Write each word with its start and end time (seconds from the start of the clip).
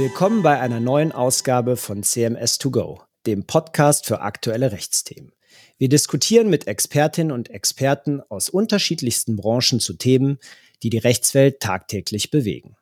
Willkommen 0.00 0.42
bei 0.42 0.58
einer 0.58 0.80
neuen 0.80 1.12
Ausgabe 1.12 1.76
von 1.76 2.02
CMS2Go, 2.02 3.02
dem 3.26 3.46
Podcast 3.46 4.06
für 4.06 4.22
aktuelle 4.22 4.72
Rechtsthemen. 4.72 5.32
Wir 5.76 5.88
diskutieren 5.90 6.48
mit 6.48 6.66
Expertinnen 6.66 7.32
und 7.32 7.50
Experten 7.50 8.22
aus 8.28 8.48
unterschiedlichsten 8.48 9.36
Branchen 9.36 9.78
zu 9.78 9.92
Themen, 9.92 10.38
die 10.82 10.90
die 10.90 10.98
Rechtswelt 10.98 11.60
tagtäglich 11.60 12.30
bewegen. 12.30 12.76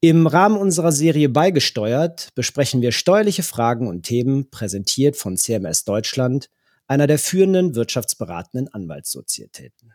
Im 0.00 0.28
Rahmen 0.28 0.56
unserer 0.56 0.92
Serie 0.92 1.28
Beigesteuert 1.28 2.28
besprechen 2.36 2.80
wir 2.82 2.92
steuerliche 2.92 3.42
Fragen 3.42 3.88
und 3.88 4.04
Themen, 4.04 4.48
präsentiert 4.48 5.16
von 5.16 5.36
CMS 5.36 5.82
Deutschland, 5.82 6.50
einer 6.86 7.08
der 7.08 7.18
führenden 7.18 7.74
wirtschaftsberatenden 7.74 8.72
Anwaltssozietäten. 8.72 9.92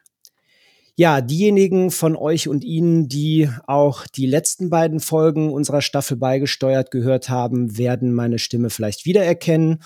Ja, 0.97 1.21
diejenigen 1.21 1.89
von 1.89 2.17
euch 2.17 2.49
und 2.49 2.65
Ihnen, 2.65 3.07
die 3.07 3.49
auch 3.65 4.05
die 4.05 4.25
letzten 4.25 4.69
beiden 4.69 4.99
Folgen 4.99 5.53
unserer 5.53 5.81
Staffel 5.81 6.17
beigesteuert 6.17 6.91
gehört 6.91 7.29
haben, 7.29 7.77
werden 7.77 8.13
meine 8.13 8.39
Stimme 8.39 8.69
vielleicht 8.69 9.05
wiedererkennen. 9.05 9.83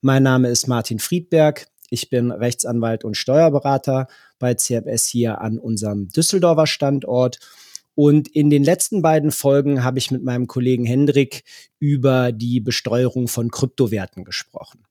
Mein 0.00 0.24
Name 0.24 0.48
ist 0.48 0.66
Martin 0.66 0.98
Friedberg. 0.98 1.68
Ich 1.90 2.10
bin 2.10 2.32
Rechtsanwalt 2.32 3.04
und 3.04 3.16
Steuerberater 3.16 4.08
bei 4.40 4.54
CMS 4.54 5.06
hier 5.06 5.40
an 5.40 5.58
unserem 5.58 6.08
Düsseldorfer 6.08 6.66
Standort. 6.66 7.38
Und 8.02 8.28
in 8.28 8.48
den 8.48 8.64
letzten 8.64 9.02
beiden 9.02 9.30
Folgen 9.30 9.84
habe 9.84 9.98
ich 9.98 10.10
mit 10.10 10.24
meinem 10.24 10.46
Kollegen 10.46 10.86
Hendrik 10.86 11.44
über 11.78 12.32
die 12.32 12.58
Besteuerung 12.58 13.28
von 13.28 13.50
Kryptowerten 13.50 14.24
gesprochen. 14.24 14.86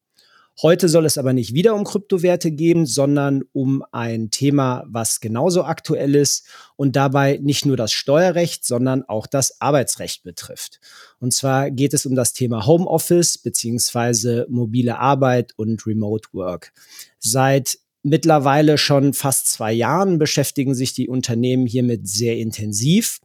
Heute 0.62 0.88
soll 0.88 1.08
es 1.08 1.18
aber 1.18 1.34
nicht 1.34 1.56
wieder 1.56 1.74
um 1.74 1.86
Kryptowerte 1.86 2.52
gehen, 2.52 2.86
sondern 2.86 3.42
um 3.52 3.84
ein 3.92 4.30
Thema, 4.30 4.84
was 4.88 5.22
genauso 5.22 5.64
aktuell 5.64 6.14
ist 6.14 6.46
und 6.76 6.96
dabei 6.96 7.40
nicht 7.42 7.66
nur 7.66 7.78
das 7.78 7.94
Steuerrecht, 7.94 8.64
sondern 8.64 9.04
auch 9.04 9.26
das 9.26 9.60
Arbeitsrecht 9.60 10.22
betrifft. 10.22 10.80
Und 11.18 11.34
zwar 11.34 11.72
geht 11.72 11.96
es 11.96 12.06
um 12.06 12.14
das 12.14 12.34
Thema 12.34 12.68
Homeoffice 12.68 13.40
beziehungsweise 13.40 14.46
mobile 14.50 15.00
Arbeit 15.00 15.54
und 15.58 15.88
Remote 15.88 16.30
Work. 16.34 16.74
Seit 17.18 17.80
mittlerweile 18.04 18.78
schon 18.78 19.14
fast 19.14 19.52
zwei 19.52 19.74
Jahren 19.74 20.20
beschäftigen 20.20 20.76
sich 20.76 20.94
die 20.94 21.10
Unternehmen 21.10 21.66
hiermit 21.66 22.08
sehr 22.08 22.38
intensiv. 22.38 23.20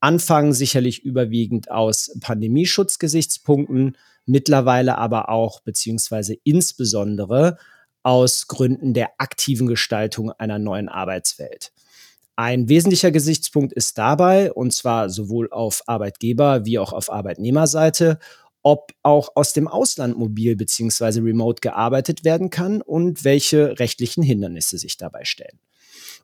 Anfangen 0.00 0.52
sicherlich 0.52 1.04
überwiegend 1.04 1.70
aus 1.70 2.16
Pandemieschutzgesichtspunkten, 2.20 3.96
mittlerweile 4.26 4.98
aber 4.98 5.28
auch 5.28 5.60
beziehungsweise 5.60 6.36
insbesondere 6.44 7.58
aus 8.02 8.48
Gründen 8.48 8.94
der 8.94 9.10
aktiven 9.18 9.66
Gestaltung 9.66 10.32
einer 10.32 10.58
neuen 10.58 10.88
Arbeitswelt. 10.88 11.72
Ein 12.34 12.68
wesentlicher 12.68 13.10
Gesichtspunkt 13.10 13.72
ist 13.72 13.98
dabei, 13.98 14.52
und 14.52 14.72
zwar 14.72 15.10
sowohl 15.10 15.52
auf 15.52 15.82
Arbeitgeber- 15.86 16.64
wie 16.64 16.78
auch 16.78 16.92
auf 16.92 17.12
Arbeitnehmerseite, 17.12 18.18
ob 18.62 18.92
auch 19.02 19.30
aus 19.34 19.52
dem 19.52 19.68
Ausland 19.68 20.16
mobil 20.16 20.56
beziehungsweise 20.56 21.22
remote 21.22 21.60
gearbeitet 21.60 22.24
werden 22.24 22.50
kann 22.50 22.80
und 22.80 23.24
welche 23.24 23.78
rechtlichen 23.78 24.22
Hindernisse 24.22 24.78
sich 24.78 24.96
dabei 24.96 25.24
stellen. 25.24 25.58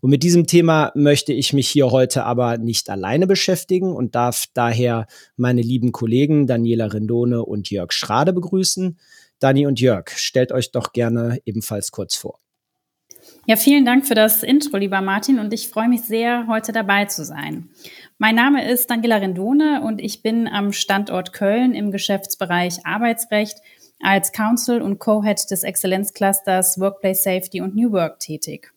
Und 0.00 0.10
mit 0.10 0.22
diesem 0.22 0.46
Thema 0.46 0.92
möchte 0.94 1.32
ich 1.32 1.52
mich 1.52 1.68
hier 1.68 1.90
heute 1.90 2.24
aber 2.24 2.58
nicht 2.58 2.88
alleine 2.88 3.26
beschäftigen 3.26 3.94
und 3.94 4.14
darf 4.14 4.44
daher 4.54 5.06
meine 5.36 5.62
lieben 5.62 5.90
Kollegen 5.92 6.46
Daniela 6.46 6.86
Rendone 6.86 7.44
und 7.44 7.70
Jörg 7.70 7.92
Schrade 7.92 8.32
begrüßen. 8.32 8.98
Dani 9.40 9.66
und 9.66 9.80
Jörg, 9.80 10.10
stellt 10.10 10.52
euch 10.52 10.70
doch 10.70 10.92
gerne 10.92 11.38
ebenfalls 11.44 11.90
kurz 11.90 12.14
vor. 12.14 12.38
Ja, 13.46 13.56
vielen 13.56 13.84
Dank 13.84 14.06
für 14.06 14.14
das 14.14 14.42
Intro, 14.42 14.76
lieber 14.76 15.00
Martin, 15.00 15.38
und 15.38 15.52
ich 15.52 15.68
freue 15.68 15.88
mich 15.88 16.02
sehr, 16.02 16.46
heute 16.48 16.72
dabei 16.72 17.06
zu 17.06 17.24
sein. 17.24 17.70
Mein 18.20 18.34
Name 18.34 18.68
ist 18.68 18.90
Daniela 18.90 19.18
Rendone 19.18 19.80
und 19.80 20.00
ich 20.00 20.22
bin 20.22 20.48
am 20.48 20.72
Standort 20.72 21.32
Köln 21.32 21.72
im 21.72 21.92
Geschäftsbereich 21.92 22.84
Arbeitsrecht 22.84 23.58
als 24.00 24.32
Counsel 24.32 24.82
und 24.82 24.98
Co-Head 24.98 25.48
des 25.52 25.62
Exzellenzclusters 25.62 26.80
Workplace 26.80 27.22
Safety 27.22 27.60
und 27.60 27.76
New 27.76 27.92
Work 27.92 28.18
tätig. 28.18 28.72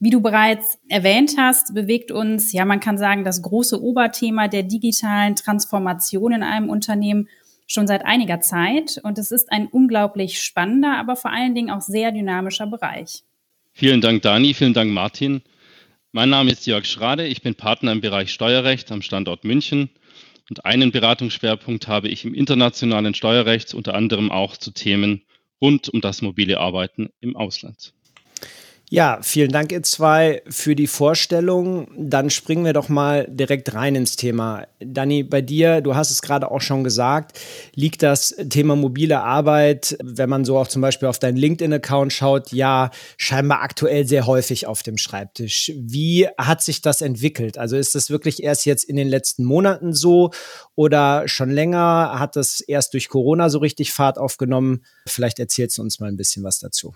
Wie 0.00 0.10
du 0.10 0.20
bereits 0.20 0.78
erwähnt 0.90 1.36
hast, 1.38 1.72
bewegt 1.72 2.10
uns, 2.10 2.52
ja, 2.52 2.66
man 2.66 2.80
kann 2.80 2.98
sagen, 2.98 3.24
das 3.24 3.40
große 3.40 3.82
Oberthema 3.82 4.48
der 4.48 4.64
digitalen 4.64 5.34
Transformation 5.34 6.32
in 6.32 6.42
einem 6.42 6.68
Unternehmen 6.68 7.30
schon 7.66 7.86
seit 7.86 8.04
einiger 8.04 8.40
Zeit. 8.40 9.00
Und 9.02 9.16
es 9.16 9.30
ist 9.30 9.50
ein 9.50 9.66
unglaublich 9.66 10.42
spannender, 10.42 10.98
aber 10.98 11.16
vor 11.16 11.32
allen 11.32 11.54
Dingen 11.54 11.70
auch 11.70 11.80
sehr 11.80 12.12
dynamischer 12.12 12.66
Bereich. 12.66 13.24
Vielen 13.72 14.02
Dank, 14.02 14.20
Dani. 14.20 14.52
Vielen 14.52 14.74
Dank, 14.74 14.92
Martin. 14.92 15.40
Mein 16.16 16.30
Name 16.30 16.52
ist 16.52 16.64
Jörg 16.64 16.86
Schrade. 16.86 17.26
Ich 17.26 17.42
bin 17.42 17.56
Partner 17.56 17.90
im 17.90 18.00
Bereich 18.00 18.32
Steuerrecht 18.32 18.92
am 18.92 19.02
Standort 19.02 19.42
München. 19.42 19.90
Und 20.48 20.64
einen 20.64 20.92
Beratungsschwerpunkt 20.92 21.88
habe 21.88 22.06
ich 22.06 22.24
im 22.24 22.34
internationalen 22.34 23.14
Steuerrecht, 23.14 23.74
unter 23.74 23.94
anderem 23.94 24.30
auch 24.30 24.56
zu 24.56 24.70
Themen 24.70 25.22
rund 25.60 25.88
um 25.88 26.00
das 26.00 26.22
mobile 26.22 26.60
Arbeiten 26.60 27.08
im 27.18 27.34
Ausland. 27.34 27.94
Ja, 28.94 29.18
vielen 29.22 29.50
Dank, 29.50 29.72
ihr 29.72 29.82
zwei, 29.82 30.40
für 30.46 30.76
die 30.76 30.86
Vorstellung. 30.86 31.88
Dann 31.98 32.30
springen 32.30 32.64
wir 32.64 32.72
doch 32.72 32.88
mal 32.88 33.26
direkt 33.28 33.74
rein 33.74 33.96
ins 33.96 34.14
Thema. 34.14 34.68
Dani, 34.78 35.24
bei 35.24 35.40
dir, 35.40 35.80
du 35.80 35.96
hast 35.96 36.12
es 36.12 36.22
gerade 36.22 36.48
auch 36.48 36.60
schon 36.60 36.84
gesagt, 36.84 37.40
liegt 37.74 38.04
das 38.04 38.36
Thema 38.50 38.76
mobile 38.76 39.20
Arbeit, 39.20 39.98
wenn 40.00 40.30
man 40.30 40.44
so 40.44 40.56
auch 40.56 40.68
zum 40.68 40.80
Beispiel 40.80 41.08
auf 41.08 41.18
deinen 41.18 41.36
LinkedIn-Account 41.36 42.12
schaut, 42.12 42.52
ja, 42.52 42.92
scheinbar 43.16 43.62
aktuell 43.62 44.06
sehr 44.06 44.28
häufig 44.28 44.68
auf 44.68 44.84
dem 44.84 44.96
Schreibtisch. 44.96 45.72
Wie 45.74 46.28
hat 46.38 46.62
sich 46.62 46.80
das 46.80 47.00
entwickelt? 47.00 47.58
Also 47.58 47.76
ist 47.76 47.96
das 47.96 48.10
wirklich 48.10 48.44
erst 48.44 48.64
jetzt 48.64 48.84
in 48.84 48.94
den 48.94 49.08
letzten 49.08 49.44
Monaten 49.44 49.92
so 49.92 50.30
oder 50.76 51.26
schon 51.26 51.50
länger? 51.50 52.20
Hat 52.20 52.36
das 52.36 52.60
erst 52.60 52.94
durch 52.94 53.08
Corona 53.08 53.50
so 53.50 53.58
richtig 53.58 53.92
Fahrt 53.92 54.18
aufgenommen? 54.18 54.84
Vielleicht 55.08 55.40
erzählst 55.40 55.78
du 55.78 55.82
uns 55.82 55.98
mal 55.98 56.08
ein 56.08 56.16
bisschen 56.16 56.44
was 56.44 56.60
dazu. 56.60 56.94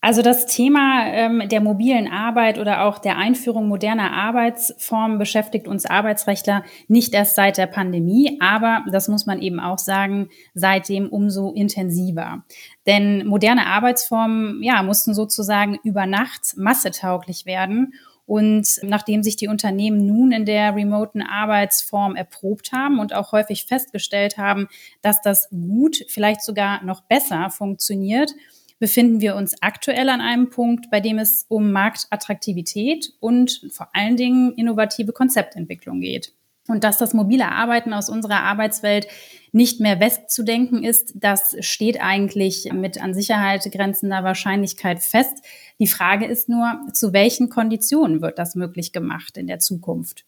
Also 0.00 0.22
das 0.22 0.46
Thema 0.46 1.06
ähm, 1.08 1.48
der 1.48 1.60
mobilen 1.60 2.06
Arbeit 2.06 2.58
oder 2.58 2.84
auch 2.84 3.00
der 3.00 3.16
Einführung 3.16 3.66
moderner 3.66 4.12
Arbeitsformen 4.12 5.18
beschäftigt 5.18 5.66
uns 5.66 5.86
Arbeitsrechtler 5.86 6.62
nicht 6.86 7.14
erst 7.14 7.34
seit 7.34 7.58
der 7.58 7.66
Pandemie, 7.66 8.38
aber 8.40 8.84
das 8.92 9.08
muss 9.08 9.26
man 9.26 9.42
eben 9.42 9.58
auch 9.58 9.78
sagen, 9.78 10.28
seitdem 10.54 11.08
umso 11.08 11.50
intensiver. 11.52 12.44
Denn 12.86 13.26
moderne 13.26 13.66
Arbeitsformen 13.66 14.62
ja, 14.62 14.84
mussten 14.84 15.14
sozusagen 15.14 15.78
über 15.82 16.06
Nacht 16.06 16.54
massetauglich 16.56 17.44
werden. 17.44 17.94
Und 18.24 18.80
nachdem 18.82 19.22
sich 19.22 19.36
die 19.36 19.48
Unternehmen 19.48 20.06
nun 20.06 20.32
in 20.32 20.44
der 20.44 20.76
remoten 20.76 21.22
Arbeitsform 21.22 22.14
erprobt 22.14 22.72
haben 22.72 23.00
und 23.00 23.14
auch 23.14 23.32
häufig 23.32 23.64
festgestellt 23.64 24.36
haben, 24.36 24.68
dass 25.00 25.22
das 25.22 25.48
gut, 25.48 26.04
vielleicht 26.08 26.42
sogar 26.42 26.84
noch 26.84 27.00
besser 27.00 27.48
funktioniert, 27.48 28.34
befinden 28.78 29.20
wir 29.20 29.36
uns 29.36 29.60
aktuell 29.62 30.08
an 30.08 30.20
einem 30.20 30.50
Punkt, 30.50 30.90
bei 30.90 31.00
dem 31.00 31.18
es 31.18 31.44
um 31.48 31.72
Marktattraktivität 31.72 33.12
und 33.20 33.62
vor 33.70 33.88
allen 33.92 34.16
Dingen 34.16 34.52
innovative 34.52 35.12
Konzeptentwicklung 35.12 36.00
geht. 36.00 36.32
Und 36.68 36.84
dass 36.84 36.98
das 36.98 37.14
mobile 37.14 37.50
Arbeiten 37.50 37.94
aus 37.94 38.10
unserer 38.10 38.42
Arbeitswelt 38.42 39.08
nicht 39.52 39.80
mehr 39.80 40.00
wegzudenken 40.00 40.84
ist, 40.84 41.14
das 41.16 41.56
steht 41.60 42.00
eigentlich 42.02 42.70
mit 42.72 43.02
an 43.02 43.14
Sicherheit 43.14 43.66
grenzender 43.72 44.22
Wahrscheinlichkeit 44.22 45.00
fest. 45.00 45.42
Die 45.80 45.86
Frage 45.86 46.26
ist 46.26 46.50
nur, 46.50 46.78
zu 46.92 47.14
welchen 47.14 47.48
Konditionen 47.48 48.20
wird 48.20 48.38
das 48.38 48.54
möglich 48.54 48.92
gemacht 48.92 49.38
in 49.38 49.46
der 49.46 49.58
Zukunft? 49.60 50.26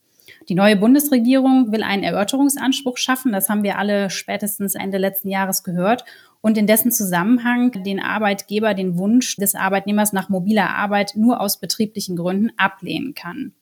Die 0.48 0.54
neue 0.54 0.76
Bundesregierung 0.76 1.72
will 1.72 1.82
einen 1.82 2.04
Erörterungsanspruch 2.04 2.96
schaffen. 2.96 3.32
Das 3.32 3.50
haben 3.50 3.62
wir 3.62 3.78
alle 3.78 4.08
spätestens 4.08 4.74
Ende 4.74 4.96
letzten 4.96 5.28
Jahres 5.28 5.62
gehört 5.62 6.04
und 6.41 6.57
in 6.57 6.66
dessen 6.66 6.91
Zusammenhang 6.91 7.83
den 7.84 8.01
Arbeitgeber 8.01 8.75
den 8.75 8.97
Wunsch 8.97 9.37
des 9.37 9.54
Arbeitnehmers 9.54 10.13
nach 10.13 10.28
mobiler 10.28 10.71
Arbeit 10.71 11.13
nur 11.16 11.41
aus 11.41 11.60
betrieblichen 11.60 12.16
Gründen 12.16 12.51
ablehnen 12.57 13.15
kann. 13.15 13.53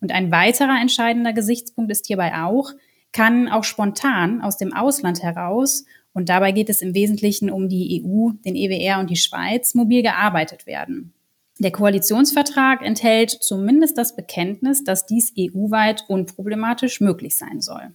Und 0.00 0.12
ein 0.12 0.30
weiterer 0.30 0.80
entscheidender 0.80 1.32
Gesichtspunkt 1.32 1.90
ist 1.90 2.06
hierbei 2.06 2.34
auch, 2.42 2.72
kann 3.12 3.48
auch 3.48 3.64
spontan 3.64 4.42
aus 4.42 4.56
dem 4.56 4.72
Ausland 4.74 5.22
heraus, 5.22 5.84
und 6.14 6.28
dabei 6.28 6.52
geht 6.52 6.70
es 6.70 6.80
im 6.80 6.94
Wesentlichen 6.94 7.50
um 7.50 7.68
die 7.68 8.00
EU, 8.00 8.30
den 8.44 8.54
EWR 8.54 9.00
und 9.00 9.10
die 9.10 9.16
Schweiz, 9.16 9.74
mobil 9.74 10.00
gearbeitet 10.02 10.64
werden. 10.64 11.12
Der 11.58 11.72
Koalitionsvertrag 11.72 12.82
enthält 12.82 13.30
zumindest 13.30 13.98
das 13.98 14.14
Bekenntnis, 14.14 14.84
dass 14.84 15.06
dies 15.06 15.32
EU-weit 15.38 16.04
unproblematisch 16.08 17.00
möglich 17.00 17.36
sein 17.36 17.60
soll. 17.60 17.90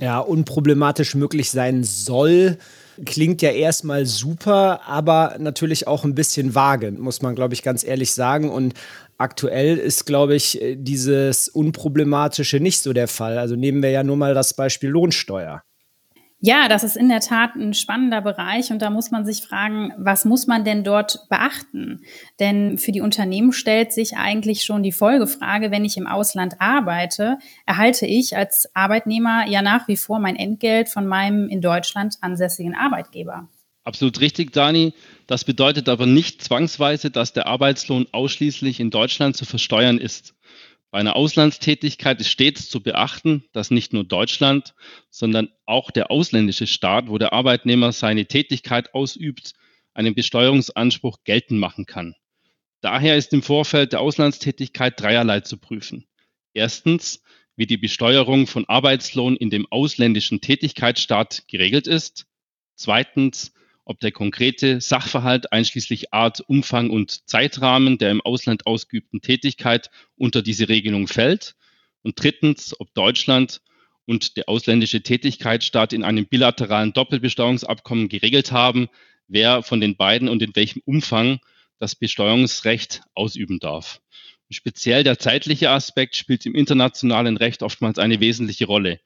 Ja, 0.00 0.18
unproblematisch 0.18 1.14
möglich 1.14 1.50
sein 1.50 1.84
soll 1.84 2.58
klingt 3.04 3.42
ja 3.42 3.50
erstmal 3.50 4.06
super, 4.06 4.80
aber 4.86 5.36
natürlich 5.38 5.86
auch 5.86 6.04
ein 6.04 6.14
bisschen 6.14 6.54
vage, 6.54 6.90
muss 6.92 7.22
man, 7.22 7.34
glaube 7.34 7.54
ich, 7.54 7.62
ganz 7.62 7.84
ehrlich 7.84 8.12
sagen. 8.12 8.50
Und 8.50 8.74
aktuell 9.18 9.78
ist, 9.78 10.06
glaube 10.06 10.34
ich, 10.34 10.60
dieses 10.74 11.48
Unproblematische 11.48 12.60
nicht 12.60 12.80
so 12.80 12.92
der 12.92 13.08
Fall. 13.08 13.38
Also 13.38 13.56
nehmen 13.56 13.82
wir 13.82 13.90
ja 13.90 14.02
nur 14.02 14.16
mal 14.16 14.34
das 14.34 14.54
Beispiel 14.54 14.90
Lohnsteuer. 14.90 15.62
Ja, 16.44 16.66
das 16.66 16.82
ist 16.82 16.96
in 16.96 17.08
der 17.08 17.20
Tat 17.20 17.54
ein 17.54 17.72
spannender 17.72 18.20
Bereich 18.20 18.72
und 18.72 18.82
da 18.82 18.90
muss 18.90 19.12
man 19.12 19.24
sich 19.24 19.42
fragen, 19.42 19.92
was 19.96 20.24
muss 20.24 20.48
man 20.48 20.64
denn 20.64 20.82
dort 20.82 21.28
beachten? 21.28 22.00
Denn 22.40 22.78
für 22.78 22.90
die 22.90 23.00
Unternehmen 23.00 23.52
stellt 23.52 23.92
sich 23.92 24.16
eigentlich 24.16 24.64
schon 24.64 24.82
die 24.82 24.90
Folgefrage, 24.90 25.70
wenn 25.70 25.84
ich 25.84 25.96
im 25.96 26.08
Ausland 26.08 26.54
arbeite, 26.58 27.38
erhalte 27.64 28.06
ich 28.06 28.36
als 28.36 28.68
Arbeitnehmer 28.74 29.46
ja 29.46 29.62
nach 29.62 29.86
wie 29.86 29.96
vor 29.96 30.18
mein 30.18 30.34
Entgelt 30.34 30.88
von 30.88 31.06
meinem 31.06 31.48
in 31.48 31.60
Deutschland 31.60 32.16
ansässigen 32.22 32.74
Arbeitgeber. 32.74 33.46
Absolut 33.84 34.20
richtig, 34.20 34.52
Dani. 34.52 34.94
Das 35.28 35.44
bedeutet 35.44 35.88
aber 35.88 36.06
nicht 36.06 36.42
zwangsweise, 36.42 37.12
dass 37.12 37.32
der 37.32 37.46
Arbeitslohn 37.46 38.06
ausschließlich 38.10 38.80
in 38.80 38.90
Deutschland 38.90 39.36
zu 39.36 39.44
versteuern 39.44 39.98
ist. 39.98 40.34
Bei 40.92 40.98
einer 40.98 41.16
Auslandstätigkeit 41.16 42.20
ist 42.20 42.28
stets 42.28 42.68
zu 42.68 42.82
beachten, 42.82 43.44
dass 43.52 43.70
nicht 43.70 43.94
nur 43.94 44.04
Deutschland, 44.04 44.74
sondern 45.08 45.48
auch 45.64 45.90
der 45.90 46.10
ausländische 46.10 46.66
Staat, 46.66 47.08
wo 47.08 47.16
der 47.16 47.32
Arbeitnehmer 47.32 47.92
seine 47.92 48.26
Tätigkeit 48.26 48.92
ausübt, 48.92 49.54
einen 49.94 50.14
Besteuerungsanspruch 50.14 51.24
geltend 51.24 51.58
machen 51.58 51.86
kann. 51.86 52.14
Daher 52.82 53.16
ist 53.16 53.32
im 53.32 53.42
Vorfeld 53.42 53.94
der 53.94 54.00
Auslandstätigkeit 54.02 55.00
dreierlei 55.00 55.40
zu 55.40 55.56
prüfen. 55.56 56.04
Erstens, 56.52 57.22
wie 57.56 57.66
die 57.66 57.78
Besteuerung 57.78 58.46
von 58.46 58.68
Arbeitslohn 58.68 59.36
in 59.36 59.48
dem 59.48 59.66
ausländischen 59.70 60.42
Tätigkeitsstaat 60.42 61.44
geregelt 61.48 61.86
ist. 61.86 62.26
Zweitens, 62.74 63.54
ob 63.84 64.00
der 64.00 64.12
konkrete 64.12 64.80
Sachverhalt 64.80 65.52
einschließlich 65.52 66.12
Art, 66.12 66.40
Umfang 66.40 66.90
und 66.90 67.28
Zeitrahmen 67.28 67.98
der 67.98 68.10
im 68.10 68.20
Ausland 68.20 68.66
ausgeübten 68.66 69.20
Tätigkeit 69.20 69.90
unter 70.16 70.42
diese 70.42 70.68
Regelung 70.68 71.08
fällt. 71.08 71.56
Und 72.02 72.22
drittens, 72.22 72.78
ob 72.78 72.92
Deutschland 72.94 73.60
und 74.06 74.36
der 74.36 74.48
ausländische 74.48 75.02
Tätigkeitsstaat 75.02 75.92
in 75.92 76.04
einem 76.04 76.26
bilateralen 76.26 76.92
Doppelbesteuerungsabkommen 76.92 78.08
geregelt 78.08 78.52
haben, 78.52 78.88
wer 79.28 79.62
von 79.62 79.80
den 79.80 79.96
beiden 79.96 80.28
und 80.28 80.42
in 80.42 80.54
welchem 80.54 80.82
Umfang 80.84 81.40
das 81.78 81.94
Besteuerungsrecht 81.96 83.02
ausüben 83.14 83.58
darf. 83.58 84.00
speziell 84.50 85.02
der 85.02 85.18
zeitliche 85.18 85.70
Aspekt 85.70 86.14
spielt 86.14 86.44
im 86.44 86.54
internationalen 86.54 87.38
Recht 87.38 87.62
oftmals 87.62 87.98
eine 87.98 88.20
wesentliche 88.20 88.66
Rolle. 88.66 89.00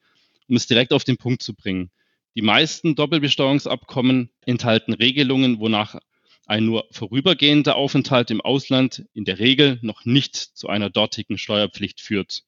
Um 0.49 0.57
es 0.57 0.67
direkt 0.67 0.91
auf 0.91 1.05
den 1.05 1.15
Punkt 1.15 1.41
zu 1.41 1.53
bringen. 1.53 1.89
Die 2.37 2.43
meisten 2.43 2.93
Doppelbesteuerungsabkommen 2.93 4.29
enthalten 4.45 4.93
Regelungen, 4.93 5.59
wonach 5.59 5.95
ein 6.45 6.67
nur 6.67 6.85
vorübergehender 6.91 7.75
Aufenthalt 7.75 8.29
im 8.29 8.41
Ausland 8.41 9.05
in 9.15 9.25
der 9.25 9.39
Regel 9.39 9.79
noch 9.81 10.05
nicht 10.05 10.35
zu 10.35 10.67
einer 10.67 10.91
dortigen 10.91 11.39
Steuerpflicht 11.39 11.99
führt. 11.99 12.43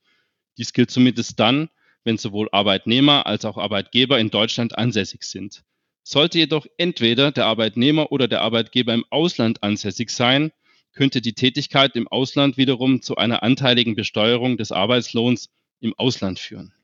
Dies 0.59 0.73
gilt 0.73 0.91
zumindest 0.91 1.39
dann, 1.39 1.69
wenn 2.03 2.19
sowohl 2.19 2.49
Arbeitnehmer 2.51 3.25
als 3.25 3.45
auch 3.45 3.57
Arbeitgeber 3.57 4.19
in 4.19 4.29
Deutschland 4.29 4.77
ansässig 4.77 5.23
sind. 5.23 5.63
Sollte 6.03 6.37
jedoch 6.37 6.67
entweder 6.77 7.31
der 7.31 7.47
Arbeitnehmer 7.47 8.11
oder 8.11 8.27
der 8.27 8.43
Arbeitgeber 8.43 8.93
im 8.93 9.05
Ausland 9.09 9.63
ansässig 9.63 10.11
sein, 10.11 10.51
könnte 10.93 11.19
die 11.19 11.33
Tätigkeit 11.33 11.95
im 11.95 12.07
Ausland 12.07 12.57
wiederum 12.57 13.01
zu 13.01 13.15
einer 13.15 13.41
anteiligen 13.41 13.95
Besteuerung 13.95 14.55
des 14.55 14.71
Arbeitslohns 14.71 15.49
im 15.79 15.95
Ausland 15.97 16.37
führen. 16.37 16.75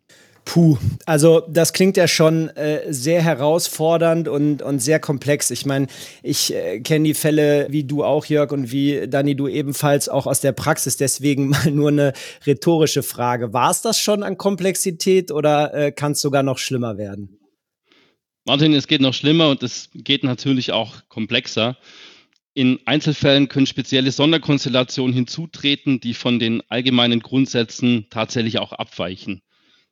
Puh, 0.46 0.78
also 1.08 1.42
das 1.50 1.74
klingt 1.74 1.98
ja 1.98 2.08
schon 2.08 2.50
äh, 2.50 2.94
sehr 2.94 3.22
herausfordernd 3.22 4.28
und, 4.28 4.62
und 4.62 4.80
sehr 4.80 5.00
komplex. 5.00 5.50
Ich 5.50 5.66
meine, 5.66 5.88
ich 6.22 6.54
äh, 6.54 6.80
kenne 6.82 7.06
die 7.06 7.14
Fälle 7.16 7.66
wie 7.72 7.84
du 7.84 8.04
auch, 8.04 8.26
Jörg, 8.26 8.52
und 8.52 8.72
wie 8.72 9.08
Dani, 9.08 9.36
du 9.36 9.48
ebenfalls 9.48 10.08
auch 10.08 10.28
aus 10.28 10.42
der 10.42 10.52
Praxis. 10.52 10.98
Deswegen 10.98 11.50
mal 11.50 11.72
nur 11.72 11.90
eine 11.90 12.14
rhetorische 12.46 13.02
Frage. 13.02 13.54
War 13.54 13.72
es 13.72 13.82
das 13.82 14.00
schon 14.00 14.22
an 14.22 14.38
Komplexität 14.38 15.32
oder 15.32 15.74
äh, 15.74 15.92
kann 15.92 16.12
es 16.12 16.22
sogar 16.22 16.44
noch 16.44 16.60
schlimmer 16.60 16.98
werden? 16.98 17.40
Martin, 18.46 18.74
es 18.74 18.86
geht 18.86 19.02
noch 19.02 19.16
schlimmer 19.16 19.50
und 19.50 19.64
es 19.64 19.90
geht 19.96 20.24
natürlich 20.24 20.72
auch 20.72 20.94
komplexer. 21.10 21.76
In 22.54 22.80
Einzelfällen 22.86 23.50
können 23.50 23.66
spezielle 23.66 24.12
Sonderkonstellationen 24.12 25.14
hinzutreten, 25.14 26.00
die 26.00 26.14
von 26.14 26.38
den 26.38 26.62
allgemeinen 26.70 27.22
Grundsätzen 27.22 28.06
tatsächlich 28.12 28.60
auch 28.60 28.72
abweichen. 28.72 29.42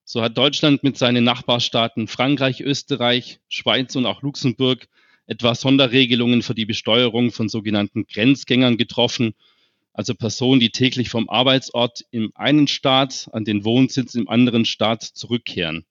So 0.05 0.21
hat 0.21 0.37
Deutschland 0.37 0.83
mit 0.83 0.97
seinen 0.97 1.23
Nachbarstaaten 1.23 2.07
Frankreich, 2.07 2.61
Österreich, 2.61 3.39
Schweiz 3.47 3.95
und 3.95 4.05
auch 4.05 4.21
Luxemburg 4.21 4.87
etwa 5.27 5.55
Sonderregelungen 5.55 6.41
für 6.41 6.53
die 6.53 6.65
Besteuerung 6.65 7.31
von 7.31 7.47
sogenannten 7.47 8.05
Grenzgängern 8.05 8.77
getroffen, 8.77 9.33
also 9.93 10.13
Personen, 10.15 10.59
die 10.59 10.71
täglich 10.71 11.09
vom 11.09 11.29
Arbeitsort 11.29 12.03
im 12.11 12.31
einen 12.35 12.67
Staat 12.67 13.29
an 13.31 13.45
den 13.45 13.63
Wohnsitz 13.63 14.15
im 14.15 14.27
anderen 14.27 14.65
Staat 14.65 15.03
zurückkehren. 15.03 15.85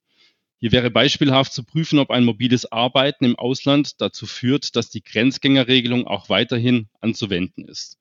Hier 0.59 0.73
wäre 0.73 0.91
beispielhaft 0.91 1.53
zu 1.53 1.65
prüfen, 1.65 1.99
ob 1.99 2.11
ein 2.11 2.25
mobiles 2.25 2.71
Arbeiten 2.71 3.25
im 3.25 3.37
Ausland 3.37 4.01
dazu 4.01 4.27
führt, 4.27 4.77
dass 4.77 4.91
die 4.91 5.03
Grenzgängerregelung 5.03 6.07
auch 6.07 6.29
weiterhin 6.29 6.89
anzuwenden 7.01 7.65
ist. 7.67 7.99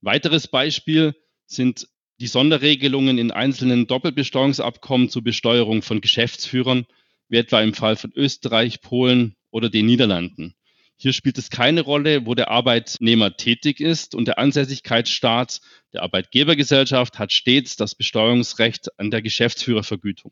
Weiteres 0.00 0.46
Beispiel 0.48 1.14
sind 1.46 1.88
die 2.22 2.28
Sonderregelungen 2.28 3.18
in 3.18 3.32
einzelnen 3.32 3.88
Doppelbesteuerungsabkommen 3.88 5.10
zur 5.10 5.24
Besteuerung 5.24 5.82
von 5.82 6.00
Geschäftsführern, 6.00 6.86
wie 7.28 7.38
etwa 7.38 7.60
im 7.60 7.74
Fall 7.74 7.96
von 7.96 8.12
Österreich, 8.14 8.80
Polen 8.80 9.34
oder 9.50 9.68
den 9.68 9.86
Niederlanden. 9.86 10.54
Hier 10.96 11.12
spielt 11.12 11.36
es 11.36 11.50
keine 11.50 11.80
Rolle, 11.80 12.24
wo 12.24 12.36
der 12.36 12.48
Arbeitnehmer 12.48 13.36
tätig 13.36 13.80
ist 13.80 14.14
und 14.14 14.28
der 14.28 14.38
Ansässigkeitsstaat 14.38 15.62
der 15.92 16.04
Arbeitgebergesellschaft 16.04 17.18
hat 17.18 17.32
stets 17.32 17.74
das 17.74 17.96
Besteuerungsrecht 17.96 19.00
an 19.00 19.10
der 19.10 19.20
Geschäftsführervergütung. 19.20 20.30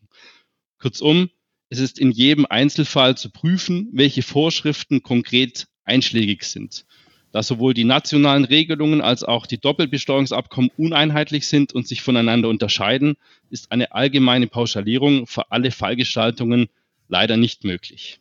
Kurzum, 0.79 1.29
es 1.71 1.81
ist 1.81 1.99
in 1.99 2.13
jedem 2.13 2.47
Einzelfall 2.47 3.17
zu 3.17 3.31
prüfen, 3.31 3.89
welche 3.91 4.23
Vorschriften 4.23 5.03
konkret 5.03 5.67
einschlägig 5.83 6.45
sind 6.45 6.87
da 7.33 7.43
sowohl 7.43 7.75
die 7.75 7.85
nationalen 7.85 8.45
Regelungen 8.45 9.01
als 9.01 9.23
auch 9.23 9.47
die 9.47 9.59
Doppelbesteuerungsabkommen 9.59 10.71
uneinheitlich 10.77 11.47
sind 11.47 11.73
und 11.73 11.87
sich 11.87 12.03
voneinander 12.03 12.49
unterscheiden, 12.49 13.17
ist 13.51 13.71
eine 13.71 13.93
allgemeine 13.93 14.47
Pauschalierung 14.47 15.27
für 15.27 15.51
alle 15.51 15.71
Fallgestaltungen 15.71 16.69
leider 17.09 17.37
nicht 17.37 17.65
möglich. 17.65 18.21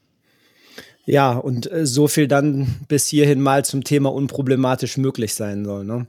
Ja, 1.05 1.37
und 1.37 1.71
äh, 1.71 1.87
so 1.87 2.07
viel 2.07 2.27
dann 2.27 2.67
bis 2.87 3.07
hierhin 3.07 3.41
mal 3.41 3.65
zum 3.65 3.83
Thema 3.83 4.13
unproblematisch 4.13 4.97
möglich 4.97 5.33
sein 5.33 5.65
soll. 5.65 5.83
Ne? 5.83 6.05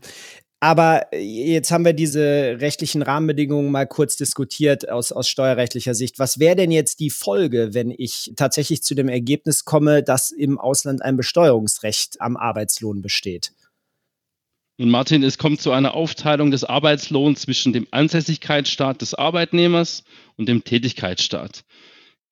Aber 0.61 1.11
äh, 1.13 1.21
jetzt 1.21 1.73
haben 1.73 1.87
wir 1.87 1.95
diese 1.95 2.59
rechtlichen 2.61 3.01
Rahmenbedingungen 3.01 3.73
mal 3.73 3.87
kurz 3.87 4.17
diskutiert 4.17 4.91
aus, 4.91 5.11
aus 5.11 5.29
steuerrechtlicher 5.29 5.95
Sicht. 5.95 6.19
Was 6.19 6.39
wäre 6.39 6.57
denn 6.57 6.71
jetzt 6.71 7.01
die 7.01 7.09
Folge, 7.09 7.71
wenn 7.73 7.91
ich 7.91 8.33
tatsächlich 8.37 8.83
zu 8.83 8.95
dem 8.95 9.09
Ergebnis 9.09 9.65
komme, 9.65 10.03
dass 10.03 10.31
im 10.31 10.59
Ausland 10.59 11.03
ein 11.03 11.17
Besteuerungsrecht 11.17 12.21
am 12.21 12.37
Arbeitslohn 12.37 13.01
besteht? 13.01 13.53
Nun, 14.77 14.91
Martin, 14.91 15.23
es 15.23 15.39
kommt 15.39 15.61
zu 15.63 15.73
einer 15.73 15.95
Aufteilung 15.95 16.51
des 16.51 16.65
Arbeitslohns 16.65 17.41
zwischen 17.41 17.73
dem 17.73 17.87
Ansässigkeitsstaat 17.91 19.01
des 19.01 19.15
Arbeitnehmers 19.15 20.05
und 20.37 20.49
dem 20.49 20.65
Tätigkeitsstaat. 20.65 21.65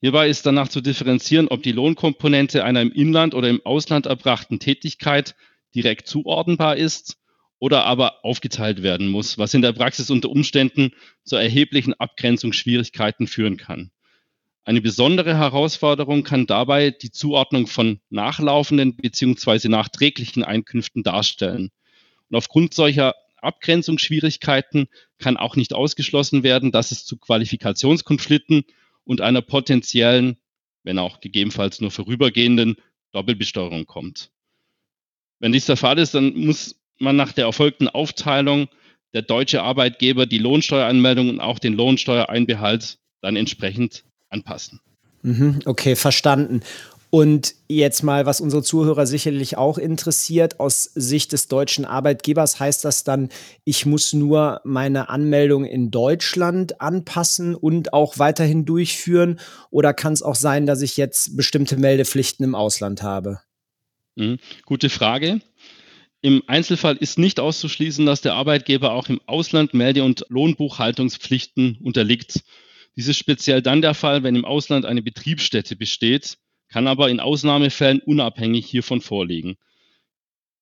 Hierbei 0.00 0.29
ist 0.29 0.47
danach 0.47 0.69
zu 0.69 0.81
differenzieren, 0.81 1.49
ob 1.49 1.62
die 1.62 1.73
Lohnkomponente 1.73 2.62
einer 2.62 2.83
im 2.83 2.93
Inland 2.93 3.35
oder 3.35 3.49
im 3.49 3.64
Ausland 3.64 4.07
erbrachten 4.07 4.61
Tätigkeit 4.61 5.35
direkt 5.75 6.07
zuordnenbar 6.07 6.76
ist 6.76 7.19
oder 7.59 7.85
aber 7.85 8.25
aufgeteilt 8.25 8.83
werden 8.83 9.09
muss, 9.09 9.38
was 9.38 9.55
in 9.55 9.62
der 9.62 9.73
Praxis 9.73 10.11
unter 10.11 10.31
Umständen 10.31 10.93
zu 11.25 11.37
erheblichen 11.37 11.95
Abgrenzungsschwierigkeiten 11.95 13.27
führen 13.27 13.57
kann. 13.57 13.91
Eine 14.65 14.81
besondere 14.83 15.37
Herausforderung 15.37 16.25
kann 16.25 16.47
dabei 16.47 16.91
die 16.91 17.11
Zuordnung 17.11 17.67
von 17.67 18.00
nachlaufenden 18.11 18.97
bzw. 18.97 19.69
nachträglichen 19.69 20.45
Einkünften 20.45 21.03
darstellen. 21.03 21.71
Und 22.29 22.37
aufgrund 22.37 22.75
solcher 22.75 23.15
Abgrenzungsschwierigkeiten 23.38 24.88
kann 25.19 25.37
auch 25.37 25.57
nicht 25.57 25.73
ausgeschlossen 25.73 26.43
werden, 26.43 26.71
dass 26.71 26.93
es 26.93 27.07
zu 27.07 27.17
Qualifikationskonflikten 27.17 28.65
und 29.05 29.21
einer 29.23 29.41
potenziellen, 29.41 30.37
wenn 30.83 30.99
auch 30.99 31.21
gegebenenfalls 31.21 31.81
nur 31.81 31.91
vorübergehenden 31.91 32.77
Doppelbesteuerung 33.12 33.87
kommt. 33.87 34.31
Wenn 35.38 35.53
dies 35.53 35.67
der 35.67 35.77
Fall 35.77 35.99
ist, 35.99 36.15
dann 36.15 36.35
muss 36.35 36.79
man 36.99 37.17
nach 37.17 37.33
der 37.33 37.47
erfolgten 37.47 37.88
Aufteilung 37.88 38.69
der 39.14 39.23
deutsche 39.23 39.62
Arbeitgeber 39.62 40.26
die 40.26 40.38
Lohnsteueranmeldung 40.38 41.28
und 41.31 41.40
auch 41.40 41.59
den 41.59 41.75
Lohnsteuereinbehalt 41.75 42.99
dann 43.21 43.37
entsprechend 43.37 44.05
anpassen. 44.28 44.81
Mhm, 45.23 45.61
okay, 45.64 45.97
verstanden. 45.97 46.62
Und 47.11 47.55
jetzt 47.69 48.02
mal, 48.02 48.26
was 48.26 48.40
unsere 48.40 48.62
Zuhörer 48.62 49.07
sicherlich 49.07 49.57
auch 49.57 49.78
interessiert, 49.78 50.61
aus 50.61 50.85
Sicht 50.95 51.33
des 51.33 51.49
deutschen 51.49 51.87
Arbeitgebers 51.87 52.61
heißt 52.61 52.85
das 52.85 53.02
dann, 53.02 53.31
ich 53.64 53.87
muss 53.87 54.12
nur 54.12 54.61
meine 54.64 55.09
Anmeldung 55.09 55.64
in 55.64 55.90
Deutschland 55.90 56.83
anpassen 56.83 57.55
und 57.55 57.95
auch 57.95 58.19
weiterhin 58.19 58.67
durchführen? 58.67 59.40
Oder 59.71 59.95
kann 59.95 60.12
es 60.12 60.23
auch 60.23 60.35
sein, 60.35 60.67
dass 60.67 60.83
ich 60.83 60.99
jetzt 60.99 61.35
bestimmte 61.35 61.78
Meldepflichten 61.78 62.45
im 62.45 62.55
Ausland 62.55 63.02
habe? 63.02 63.40
Mhm, 64.17 64.38
gute 64.67 64.90
Frage. 64.90 65.40
Im 66.21 66.43
Einzelfall 66.49 66.97
ist 66.97 67.19
nicht 67.19 67.39
auszuschließen, 67.39 68.05
dass 68.05 68.21
der 68.21 68.35
Arbeitgeber 68.35 68.93
auch 68.93 69.09
im 69.09 69.21
Ausland 69.27 69.73
Melde- 69.73 70.03
und 70.03 70.25
Lohnbuchhaltungspflichten 70.29 71.79
unterliegt. 71.81 72.43
Dies 72.97 73.07
ist 73.07 73.19
speziell 73.19 73.63
dann 73.63 73.83
der 73.83 73.95
Fall, 73.95 74.25
wenn 74.25 74.35
im 74.35 74.45
Ausland 74.45 74.85
eine 74.85 75.03
Betriebsstätte 75.03 75.77
besteht, 75.77 76.37
kann 76.69 76.89
aber 76.89 77.09
in 77.09 77.21
Ausnahmefällen 77.21 78.01
unabhängig 78.01 78.67
hiervon 78.67 79.01
vorliegen. 79.01 79.57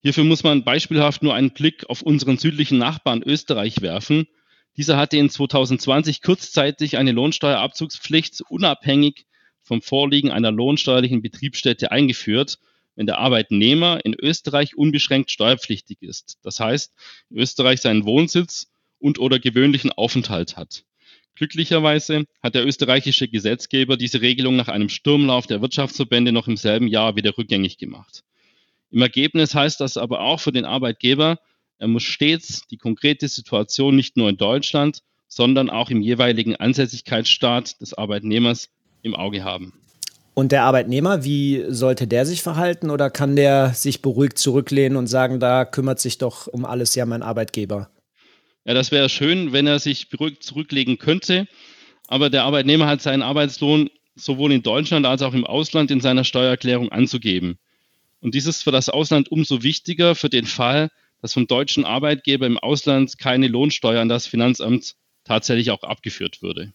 Hierfür 0.03 0.25
muss 0.25 0.45
man 0.45 0.63
beispielhaft 0.63 1.23
nur 1.23 1.35
einen 1.35 1.53
Blick 1.53 1.89
auf 1.89 2.03
unseren 2.03 2.37
südlichen 2.37 2.77
Nachbarn 2.77 3.23
Österreich 3.23 3.81
werfen. 3.81 4.29
Dieser 4.77 4.99
hatte 4.99 5.17
in 5.17 5.31
2020 5.31 6.21
kurzzeitig 6.21 6.99
eine 6.99 7.13
Lohnsteuerabzugspflicht 7.13 8.43
unabhängig 8.51 9.25
vom 9.63 9.81
Vorliegen 9.81 10.31
einer 10.31 10.53
lohnsteuerlichen 10.53 11.23
Betriebsstätte 11.23 11.91
eingeführt, 11.91 12.59
wenn 12.97 13.07
der 13.07 13.19
Arbeitnehmer 13.19 14.05
in 14.05 14.15
Österreich 14.19 14.77
unbeschränkt 14.77 15.31
steuerpflichtig 15.31 15.99
ist. 16.01 16.39
Das 16.43 16.59
heißt, 16.59 16.93
in 17.31 17.39
Österreich 17.39 17.81
seinen 17.81 18.05
Wohnsitz 18.05 18.73
und 18.99 19.19
oder 19.19 19.39
gewöhnlichen 19.39 19.93
Aufenthalt 19.93 20.57
hat. 20.57 20.85
Glücklicherweise 21.37 22.25
hat 22.43 22.55
der 22.55 22.67
österreichische 22.67 23.29
Gesetzgeber 23.29 23.99
diese 23.99 24.23
Regelung 24.23 24.57
nach 24.57 24.69
einem 24.69 24.89
Sturmlauf 24.89 25.47
der 25.47 25.61
Wirtschaftsverbände 25.61 26.33
noch 26.33 26.49
im 26.49 26.57
selben 26.57 26.89
Jahr 26.89 27.15
wieder 27.15 27.37
rückgängig 27.37 27.77
gemacht. 27.77 28.25
Im 28.91 29.03
Ergebnis 29.03 29.55
heißt 29.55 29.81
das 29.81 29.99
aber 29.99 30.21
auch 30.21 30.41
für 30.41 30.53
den 30.53 30.65
Arbeitgeber, 30.65 31.39
er 31.79 31.89
muss 31.89 32.05
stets 32.05 32.67
die 32.69 32.79
konkrete 32.79 33.29
Situation 33.29 33.95
nicht 33.95 34.17
nur 34.17 34.31
in 34.31 34.39
Deutschland, 34.39 35.03
sondern 35.29 35.69
auch 35.69 35.91
im 35.91 36.01
jeweiligen 36.01 36.57
Ansässigkeitsstaat 36.57 37.81
des 37.83 37.93
Arbeitnehmers 37.93 38.71
im 39.03 39.15
Auge 39.15 39.45
haben. 39.45 39.75
Und 40.39 40.53
der 40.53 40.65
Arbeitnehmer, 40.65 41.25
wie 41.25 41.65
sollte 41.69 42.07
der 42.07 42.27
sich 42.27 42.43
verhalten 42.43 42.91
oder 42.91 43.09
kann 43.09 43.37
der 43.37 43.73
sich 43.73 44.03
beruhigt 44.03 44.37
zurücklehnen 44.37 44.99
und 44.99 45.07
sagen, 45.07 45.41
da 45.41 45.65
kümmert 45.65 45.99
sich 45.99 46.19
doch 46.19 46.47
um 46.47 46.67
alles 46.67 46.95
ja 46.95 47.07
mein 47.07 47.23
Arbeitgeber? 47.23 47.89
Ja, 48.67 48.75
das 48.75 48.91
wäre 48.91 49.09
schön, 49.09 49.55
wenn 49.55 49.67
er 49.67 49.79
sich 49.79 50.11
beruhigt 50.11 50.43
zurücklegen 50.43 50.99
könnte, 50.99 51.49
aber 52.07 52.29
der 52.29 52.45
Arbeitnehmer 52.45 52.87
hat 52.87 53.01
seinen 53.01 53.23
Arbeitslohn 53.23 53.89
sowohl 54.15 54.53
in 54.53 54.63
Deutschland 54.63 55.07
als 55.07 55.23
auch 55.23 55.33
im 55.33 55.47
Ausland 55.47 55.91
in 55.91 56.03
seiner 56.03 56.25
Steuererklärung 56.25 56.93
anzugeben. 56.93 57.57
Und 58.21 58.35
dies 58.35 58.45
ist 58.45 58.63
für 58.63 58.73
das 58.73 58.91
Ausland 58.91 59.33
umso 59.33 59.63
wichtiger 59.63 60.15
für 60.15 60.29
den 60.29 60.45
Fall, 60.45 60.91
dass 61.23 61.33
vom 61.33 61.47
deutschen 61.47 61.87
Arbeitgeber 61.87 62.45
im 62.45 62.59
Ausland 62.59 63.19
keine 63.19 63.49
Lohnsteuer 63.49 64.03
an 64.03 64.11
das 64.11 64.27
Finanzamt 64.27 64.97
tatsächlich 65.25 65.71
auch 65.71 65.83
abgeführt 65.83 66.43
würde. 66.43 66.75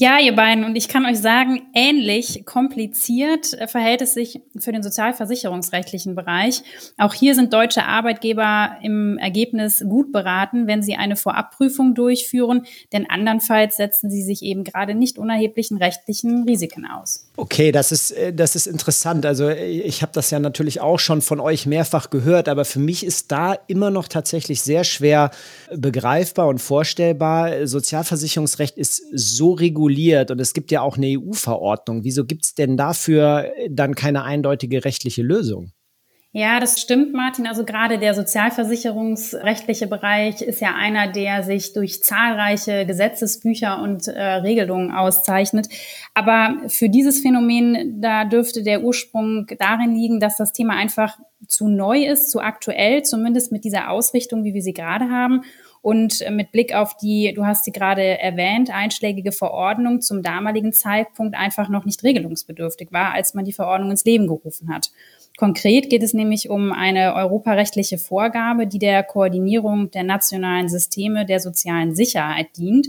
Ja, 0.00 0.18
ihr 0.18 0.34
beiden, 0.34 0.64
und 0.64 0.76
ich 0.76 0.88
kann 0.88 1.04
euch 1.04 1.18
sagen, 1.18 1.60
ähnlich 1.74 2.46
kompliziert 2.46 3.52
äh, 3.52 3.68
verhält 3.68 4.00
es 4.00 4.14
sich 4.14 4.40
für 4.56 4.72
den 4.72 4.82
sozialversicherungsrechtlichen 4.82 6.14
Bereich. 6.14 6.62
Auch 6.96 7.12
hier 7.12 7.34
sind 7.34 7.52
deutsche 7.52 7.84
Arbeitgeber 7.84 8.78
im 8.80 9.18
Ergebnis 9.18 9.84
gut 9.86 10.10
beraten, 10.10 10.66
wenn 10.66 10.82
sie 10.82 10.96
eine 10.96 11.16
Vorabprüfung 11.16 11.94
durchführen, 11.94 12.62
denn 12.94 13.10
andernfalls 13.10 13.76
setzen 13.76 14.08
sie 14.08 14.22
sich 14.22 14.42
eben 14.42 14.64
gerade 14.64 14.94
nicht 14.94 15.18
unerheblichen 15.18 15.76
rechtlichen 15.76 16.44
Risiken 16.44 16.86
aus. 16.86 17.29
Okay, 17.40 17.72
das 17.72 17.90
ist, 17.90 18.10
äh, 18.10 18.34
das 18.34 18.54
ist 18.54 18.66
interessant. 18.66 19.24
Also 19.24 19.48
äh, 19.48 19.64
ich 19.64 20.02
habe 20.02 20.12
das 20.12 20.30
ja 20.30 20.38
natürlich 20.38 20.82
auch 20.82 20.98
schon 20.98 21.22
von 21.22 21.40
euch 21.40 21.64
mehrfach 21.64 22.10
gehört, 22.10 22.50
aber 22.50 22.66
für 22.66 22.80
mich 22.80 23.02
ist 23.02 23.32
da 23.32 23.54
immer 23.66 23.90
noch 23.90 24.08
tatsächlich 24.08 24.60
sehr 24.60 24.84
schwer 24.84 25.30
begreifbar 25.74 26.48
und 26.48 26.58
vorstellbar. 26.58 27.66
Sozialversicherungsrecht 27.66 28.76
ist 28.76 29.02
so 29.14 29.52
reguliert 29.52 30.30
und 30.30 30.38
es 30.38 30.52
gibt 30.52 30.70
ja 30.70 30.82
auch 30.82 30.98
eine 30.98 31.18
EU-Verordnung. 31.18 32.04
Wieso 32.04 32.26
gibt 32.26 32.44
es 32.44 32.54
denn 32.54 32.76
dafür 32.76 33.50
dann 33.70 33.94
keine 33.94 34.24
eindeutige 34.24 34.84
rechtliche 34.84 35.22
Lösung? 35.22 35.72
Ja, 36.32 36.60
das 36.60 36.80
stimmt, 36.80 37.12
Martin. 37.12 37.48
Also 37.48 37.64
gerade 37.64 37.98
der 37.98 38.14
sozialversicherungsrechtliche 38.14 39.88
Bereich 39.88 40.42
ist 40.42 40.60
ja 40.60 40.76
einer, 40.76 41.10
der 41.10 41.42
sich 41.42 41.72
durch 41.72 42.04
zahlreiche 42.04 42.86
Gesetzesbücher 42.86 43.82
und 43.82 44.06
äh, 44.06 44.22
Regelungen 44.22 44.92
auszeichnet. 44.92 45.68
Aber 46.14 46.56
für 46.68 46.88
dieses 46.88 47.18
Phänomen, 47.20 48.00
da 48.00 48.24
dürfte 48.24 48.62
der 48.62 48.84
Ursprung 48.84 49.48
darin 49.58 49.96
liegen, 49.96 50.20
dass 50.20 50.36
das 50.36 50.52
Thema 50.52 50.74
einfach 50.74 51.18
zu 51.48 51.66
neu 51.66 52.04
ist, 52.04 52.30
zu 52.30 52.38
aktuell, 52.38 53.02
zumindest 53.02 53.50
mit 53.50 53.64
dieser 53.64 53.90
Ausrichtung, 53.90 54.44
wie 54.44 54.54
wir 54.54 54.62
sie 54.62 54.74
gerade 54.74 55.10
haben 55.10 55.40
und 55.82 56.20
äh, 56.20 56.30
mit 56.30 56.52
Blick 56.52 56.74
auf 56.74 56.96
die, 56.96 57.32
du 57.34 57.44
hast 57.44 57.64
sie 57.64 57.72
gerade 57.72 58.02
erwähnt, 58.02 58.70
einschlägige 58.70 59.32
Verordnung 59.32 60.00
zum 60.00 60.22
damaligen 60.22 60.72
Zeitpunkt 60.72 61.34
einfach 61.36 61.68
noch 61.68 61.84
nicht 61.84 62.04
regelungsbedürftig 62.04 62.92
war, 62.92 63.14
als 63.14 63.34
man 63.34 63.44
die 63.44 63.52
Verordnung 63.52 63.90
ins 63.90 64.04
Leben 64.04 64.28
gerufen 64.28 64.72
hat. 64.72 64.92
Konkret 65.40 65.88
geht 65.88 66.02
es 66.02 66.12
nämlich 66.12 66.50
um 66.50 66.70
eine 66.70 67.14
europarechtliche 67.14 67.96
Vorgabe, 67.96 68.66
die 68.66 68.78
der 68.78 69.02
Koordinierung 69.02 69.90
der 69.90 70.02
nationalen 70.02 70.68
Systeme 70.68 71.24
der 71.24 71.40
sozialen 71.40 71.94
Sicherheit 71.94 72.48
dient 72.58 72.86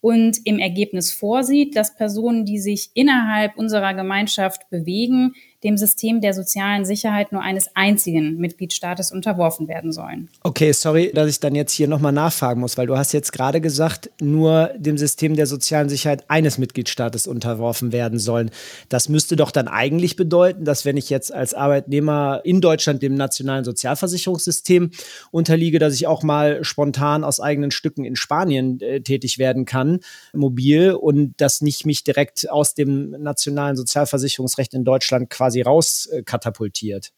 und 0.00 0.40
im 0.44 0.58
Ergebnis 0.58 1.12
vorsieht, 1.12 1.76
dass 1.76 1.94
Personen, 1.94 2.44
die 2.44 2.58
sich 2.58 2.90
innerhalb 2.94 3.56
unserer 3.56 3.94
Gemeinschaft 3.94 4.68
bewegen, 4.68 5.34
dem 5.64 5.76
System 5.76 6.20
der 6.20 6.34
sozialen 6.34 6.84
Sicherheit 6.84 7.30
nur 7.30 7.40
eines 7.40 7.76
einzigen 7.76 8.36
Mitgliedstaates 8.38 9.12
unterworfen 9.12 9.68
werden 9.68 9.92
sollen. 9.92 10.28
Okay, 10.42 10.72
sorry, 10.72 11.12
dass 11.14 11.28
ich 11.28 11.38
dann 11.38 11.54
jetzt 11.54 11.72
hier 11.72 11.86
nochmal 11.86 12.12
nachfragen 12.12 12.60
muss, 12.60 12.76
weil 12.76 12.86
du 12.86 12.96
hast 12.96 13.12
jetzt 13.12 13.32
gerade 13.32 13.60
gesagt, 13.60 14.10
nur 14.20 14.70
dem 14.76 14.98
System 14.98 15.36
der 15.36 15.46
sozialen 15.46 15.88
Sicherheit 15.88 16.24
eines 16.28 16.58
Mitgliedstaates 16.58 17.26
unterworfen 17.26 17.92
werden 17.92 18.18
sollen. 18.18 18.50
Das 18.88 19.08
müsste 19.08 19.36
doch 19.36 19.52
dann 19.52 19.68
eigentlich 19.68 20.16
bedeuten, 20.16 20.64
dass 20.64 20.84
wenn 20.84 20.96
ich 20.96 21.10
jetzt 21.10 21.32
als 21.32 21.54
Arbeitnehmer 21.54 22.40
in 22.44 22.60
Deutschland 22.60 23.02
dem 23.02 23.14
nationalen 23.14 23.64
Sozialversicherungssystem 23.64 24.90
unterliege, 25.30 25.78
dass 25.78 25.94
ich 25.94 26.06
auch 26.08 26.24
mal 26.24 26.64
spontan 26.64 27.22
aus 27.22 27.38
eigenen 27.38 27.70
Stücken 27.70 28.04
in 28.04 28.16
Spanien 28.16 28.80
äh, 28.80 29.00
tätig 29.00 29.38
werden 29.38 29.64
kann, 29.64 30.00
mobil, 30.32 30.92
und 30.92 31.34
dass 31.40 31.60
nicht 31.60 31.86
mich 31.86 32.02
direkt 32.02 32.50
aus 32.50 32.74
dem 32.74 33.10
nationalen 33.10 33.76
Sozialversicherungsrecht 33.76 34.74
in 34.74 34.84
Deutschland 34.84 35.30
quasi 35.30 35.51
quasi 35.52 35.62
rauskatapultiert. 35.62 37.12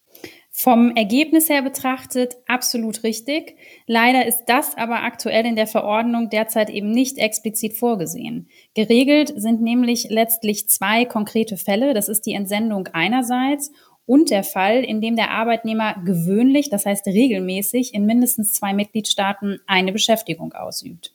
Vom 0.51 0.95
Ergebnis 0.95 1.49
her 1.49 1.63
betrachtet 1.63 2.37
absolut 2.47 3.03
richtig. 3.03 3.57
Leider 3.89 4.25
ist 4.25 4.45
das 4.47 4.77
aber 4.77 5.03
aktuell 5.03 5.45
in 5.47 5.57
der 5.57 5.67
Verordnung 5.67 6.31
derzeit 6.31 6.71
eben 6.71 6.93
nicht 6.93 7.19
explizit 7.19 7.77
vorgesehen. 7.77 8.49
Geregelt 8.75 9.33
sind 9.37 9.61
nämlich 9.63 10.07
letztlich 10.11 10.69
zwei 10.69 11.05
konkrete 11.07 11.57
Fälle. 11.57 11.93
Das 11.93 12.09
ist 12.09 12.25
die 12.27 12.35
Entsendung 12.35 12.89
einerseits 12.93 13.73
und 14.07 14.31
der 14.31 14.45
Fall, 14.45 14.85
in 14.85 15.01
dem 15.01 15.17
der 15.17 15.31
Arbeitnehmer 15.33 15.97
gewöhnlich, 16.05 16.71
das 16.71 16.87
heißt 16.87 17.07
regelmäßig, 17.07 17.93
in 17.95 18.07
mindestens 18.07 18.53
zwei 18.53 18.75
Mitgliedstaaten 18.75 19.59
eine 19.67 19.93
Beschäftigung 19.93 20.53
ausübt. 20.53 21.14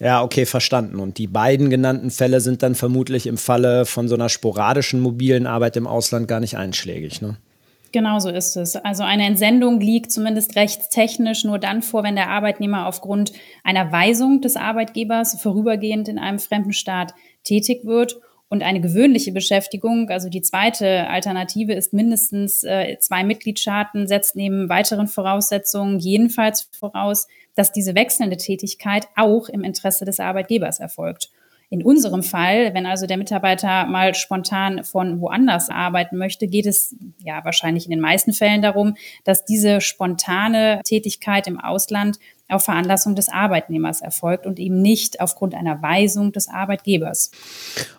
Ja, 0.00 0.22
okay, 0.22 0.46
verstanden. 0.46 1.00
Und 1.00 1.18
die 1.18 1.26
beiden 1.26 1.70
genannten 1.70 2.10
Fälle 2.10 2.40
sind 2.40 2.62
dann 2.62 2.74
vermutlich 2.74 3.26
im 3.26 3.36
Falle 3.36 3.84
von 3.84 4.08
so 4.08 4.14
einer 4.14 4.28
sporadischen 4.28 5.00
mobilen 5.00 5.46
Arbeit 5.46 5.76
im 5.76 5.86
Ausland 5.86 6.28
gar 6.28 6.40
nicht 6.40 6.56
einschlägig, 6.56 7.20
ne? 7.20 7.36
Genau 7.90 8.18
so 8.18 8.28
ist 8.28 8.54
es. 8.56 8.76
Also 8.76 9.02
eine 9.02 9.24
Entsendung 9.24 9.80
liegt 9.80 10.12
zumindest 10.12 10.56
rechtstechnisch 10.56 11.44
nur 11.44 11.58
dann 11.58 11.80
vor, 11.80 12.02
wenn 12.02 12.16
der 12.16 12.28
Arbeitnehmer 12.28 12.86
aufgrund 12.86 13.32
einer 13.64 13.90
Weisung 13.90 14.42
des 14.42 14.56
Arbeitgebers 14.56 15.40
vorübergehend 15.40 16.06
in 16.08 16.18
einem 16.18 16.38
fremden 16.38 16.74
Staat 16.74 17.14
tätig 17.44 17.86
wird. 17.86 18.20
Und 18.50 18.62
eine 18.62 18.80
gewöhnliche 18.80 19.32
Beschäftigung, 19.32 20.08
also 20.08 20.30
die 20.30 20.40
zweite 20.40 21.06
Alternative 21.08 21.74
ist 21.74 21.92
mindestens 21.92 22.64
äh, 22.64 22.96
zwei 22.98 23.22
Mitgliedstaaten, 23.22 24.08
setzt 24.08 24.36
neben 24.36 24.70
weiteren 24.70 25.06
Voraussetzungen 25.06 25.98
jedenfalls 25.98 26.70
voraus, 26.78 27.26
dass 27.54 27.72
diese 27.72 27.94
wechselnde 27.94 28.38
Tätigkeit 28.38 29.06
auch 29.16 29.50
im 29.50 29.64
Interesse 29.64 30.06
des 30.06 30.18
Arbeitgebers 30.18 30.80
erfolgt. 30.80 31.30
In 31.70 31.82
unserem 31.82 32.22
Fall, 32.22 32.72
wenn 32.72 32.86
also 32.86 33.06
der 33.06 33.18
Mitarbeiter 33.18 33.84
mal 33.84 34.14
spontan 34.14 34.84
von 34.84 35.20
woanders 35.20 35.68
arbeiten 35.68 36.16
möchte, 36.16 36.46
geht 36.46 36.64
es 36.64 36.96
ja 37.22 37.44
wahrscheinlich 37.44 37.84
in 37.84 37.90
den 37.90 38.00
meisten 38.00 38.32
Fällen 38.32 38.62
darum, 38.62 38.96
dass 39.24 39.44
diese 39.44 39.82
spontane 39.82 40.80
Tätigkeit 40.84 41.46
im 41.46 41.60
Ausland 41.60 42.18
auf 42.48 42.64
Veranlassung 42.64 43.14
des 43.14 43.28
Arbeitnehmers 43.28 44.00
erfolgt 44.00 44.46
und 44.46 44.58
eben 44.58 44.80
nicht 44.80 45.20
aufgrund 45.20 45.54
einer 45.54 45.82
Weisung 45.82 46.32
des 46.32 46.48
Arbeitgebers. 46.48 47.30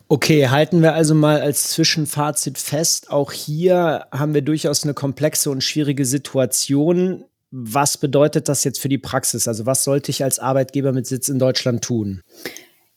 Okay, 0.08 0.48
halten 0.50 0.82
wir 0.82 0.94
also 0.94 1.14
mal 1.14 1.42
als 1.42 1.70
Zwischenfazit 1.70 2.58
fest, 2.58 3.12
auch 3.12 3.32
hier 3.32 4.08
haben 4.12 4.34
wir 4.34 4.42
durchaus 4.42 4.84
eine 4.84 4.94
komplexe 4.94 5.52
und 5.52 5.64
schwierige 5.64 6.06
Situation 6.06 7.26
was 7.52 7.98
bedeutet 7.98 8.48
das 8.48 8.64
jetzt 8.64 8.80
für 8.80 8.90
die 8.90 8.98
Praxis? 8.98 9.48
Also 9.48 9.66
was 9.66 9.84
sollte 9.84 10.12
ich 10.12 10.24
als 10.24 10.40
Arbeitgeber 10.40 10.92
mit 10.94 11.08
Sitz 11.08 11.30
in 11.30 11.40
Deutschland 11.40 11.84
tun? 11.84 12.22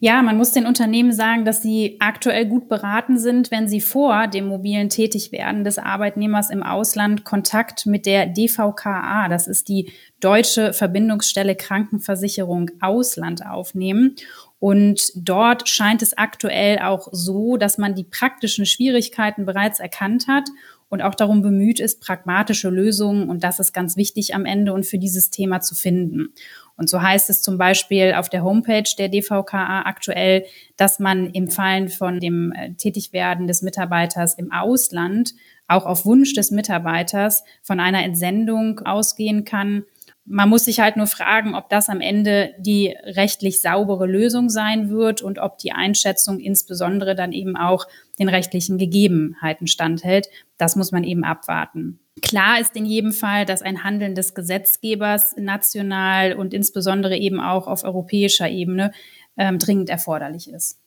Ja, 0.05 0.21
man 0.21 0.37
muss 0.37 0.51
den 0.51 0.67
Unternehmen 0.67 1.13
sagen, 1.13 1.45
dass 1.45 1.63
sie 1.63 1.97
aktuell 2.01 2.45
gut 2.45 2.69
beraten 2.69 3.19
sind, 3.19 3.53
wenn 3.53 3.69
sie 3.69 3.81
vor 3.81 4.27
dem 4.27 4.47
mobilen 4.47 4.89
Tätigwerden 4.89 5.63
des 5.63 5.79
Arbeitnehmers 5.79 6.51
im 6.51 6.65
Ausland 6.65 7.23
Kontakt 7.23 7.87
mit 7.87 8.05
der 8.05 8.27
DVKA, 8.27 9.29
das 9.29 9.47
ist 9.47 9.69
die 9.69 9.93
Deutsche 10.19 10.73
Verbindungsstelle 10.73 11.55
Krankenversicherung 11.55 12.73
Ausland 12.81 13.47
aufnehmen. 13.47 14.17
Und 14.59 15.13
dort 15.15 15.69
scheint 15.69 16.03
es 16.03 16.19
aktuell 16.19 16.81
auch 16.81 17.07
so, 17.13 17.57
dass 17.57 17.79
man 17.79 17.95
die 17.95 18.03
praktischen 18.03 18.67
Schwierigkeiten 18.67 19.47
bereits 19.47 19.79
erkannt 19.79 20.27
hat 20.27 20.49
und 20.89 21.01
auch 21.01 21.15
darum 21.15 21.43
bemüht 21.43 21.79
ist, 21.81 22.01
pragmatische 22.01 22.69
Lösungen, 22.71 23.31
und 23.31 23.45
das 23.45 23.61
ist 23.61 23.73
ganz 23.73 23.97
wichtig 23.97 24.35
am 24.35 24.47
Ende 24.47 24.73
und 24.73 24.85
für 24.85 24.99
dieses 24.99 25.31
Thema 25.31 25.61
zu 25.61 25.75
finden. 25.75 26.35
Und 26.77 26.89
so 26.89 27.03
heißt 27.03 27.31
es 27.31 27.43
zum 27.43 27.59
Beispiel 27.59 28.15
auf 28.15 28.29
der 28.29 28.43
Homepage 28.43 28.89
der 28.99 29.09
DVKA 29.09 29.83
aktuell, 29.83 30.45
dass 30.77 30.99
man 30.99 31.31
im 31.31 31.49
Fallen 31.49 31.89
von 31.89 32.21
dem 32.21 32.53
äh, 32.53 32.75
Tätigwerden 32.75 33.47
des 33.47 33.63
Mitarbeiters 33.63 34.35
im 34.35 34.53
Ausland 34.53 35.35
auch 35.69 35.87
auf 35.87 36.05
Wunsch 36.05 36.35
des 36.35 36.51
Mitarbeiters 36.51 37.45
von 37.63 37.81
einer 37.81 38.03
Entsendung 38.05 38.81
ausgehen 38.81 39.45
kann. 39.45 39.85
Man 40.25 40.49
muss 40.49 40.67
sich 40.67 40.79
halt 40.79 40.97
nur 40.97 41.09
fragen, 41.09 41.55
ob 41.55 41.69
das 41.69 41.89
am 41.89 42.01
Ende 42.01 42.55
die 42.59 42.95
rechtlich 43.05 43.61
saubere 43.61 44.07
Lösung 44.07 44.51
sein 44.51 44.89
wird 44.89 45.21
und 45.21 45.39
ob 45.39 45.59
die 45.59 45.73
Einschätzung 45.73 46.39
insbesondere 46.39 47.15
dann 47.17 47.33
eben 47.33 47.57
auch 47.57 47.87
den 48.19 48.29
rechtlichen 48.29 48.79
Gegebenheiten 48.79 49.67
standhält. 49.67 50.29
Das 50.59 50.77
muss 50.77 50.93
man 50.93 51.03
eben 51.03 51.25
abwarten. 51.25 51.99
Klar 52.21 52.61
ist 52.61 52.77
in 52.77 52.87
jedem 52.87 53.13
Fall, 53.13 53.47
dass 53.47 53.63
ein 53.63 53.83
Handeln 53.83 54.15
des 54.15 54.35
Gesetzgebers 54.35 55.35
national 55.39 56.35
und 56.35 56.55
insbesondere 56.55 57.17
eben 57.17 57.41
auch 57.41 57.67
auf 57.67 57.83
europäischer 57.83 58.49
Ebene 58.49 58.93
ähm, 59.37 59.59
dringend 59.59 59.89
erforderlich 59.89 60.49
ist. 60.51 60.79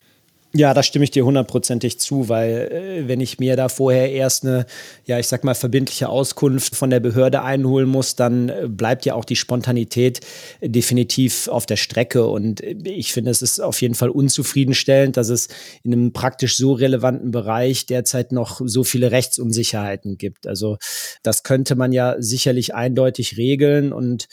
Ja, 0.57 0.73
da 0.73 0.83
stimme 0.83 1.03
ich 1.03 1.11
dir 1.11 1.25
hundertprozentig 1.25 1.99
zu, 1.99 2.29
weil 2.29 2.71
äh, 2.71 3.07
wenn 3.09 3.19
ich 3.19 3.39
mir 3.39 3.57
da 3.57 3.67
vorher 3.67 4.13
erst 4.13 4.45
eine, 4.45 4.65
ja, 5.03 5.19
ich 5.19 5.27
sag 5.27 5.43
mal, 5.43 5.53
verbindliche 5.53 6.07
Auskunft 6.07 6.77
von 6.77 6.89
der 6.89 7.01
Behörde 7.01 7.41
einholen 7.41 7.89
muss, 7.89 8.15
dann 8.15 8.47
äh, 8.47 8.67
bleibt 8.69 9.05
ja 9.05 9.15
auch 9.15 9.25
die 9.25 9.35
Spontanität 9.35 10.21
definitiv 10.61 11.49
auf 11.49 11.65
der 11.65 11.75
Strecke. 11.75 12.27
Und 12.27 12.61
äh, 12.61 12.77
ich 12.85 13.11
finde, 13.11 13.31
es 13.31 13.41
ist 13.41 13.59
auf 13.59 13.81
jeden 13.81 13.95
Fall 13.95 14.09
unzufriedenstellend, 14.09 15.17
dass 15.17 15.27
es 15.27 15.49
in 15.83 15.91
einem 15.91 16.13
praktisch 16.13 16.55
so 16.55 16.71
relevanten 16.71 17.31
Bereich 17.31 17.85
derzeit 17.85 18.31
noch 18.31 18.61
so 18.63 18.85
viele 18.85 19.11
Rechtsunsicherheiten 19.11 20.17
gibt. 20.17 20.47
Also 20.47 20.77
das 21.21 21.43
könnte 21.43 21.75
man 21.75 21.91
ja 21.91 22.15
sicherlich 22.19 22.73
eindeutig 22.73 23.35
regeln. 23.35 23.91
Und 23.91 24.29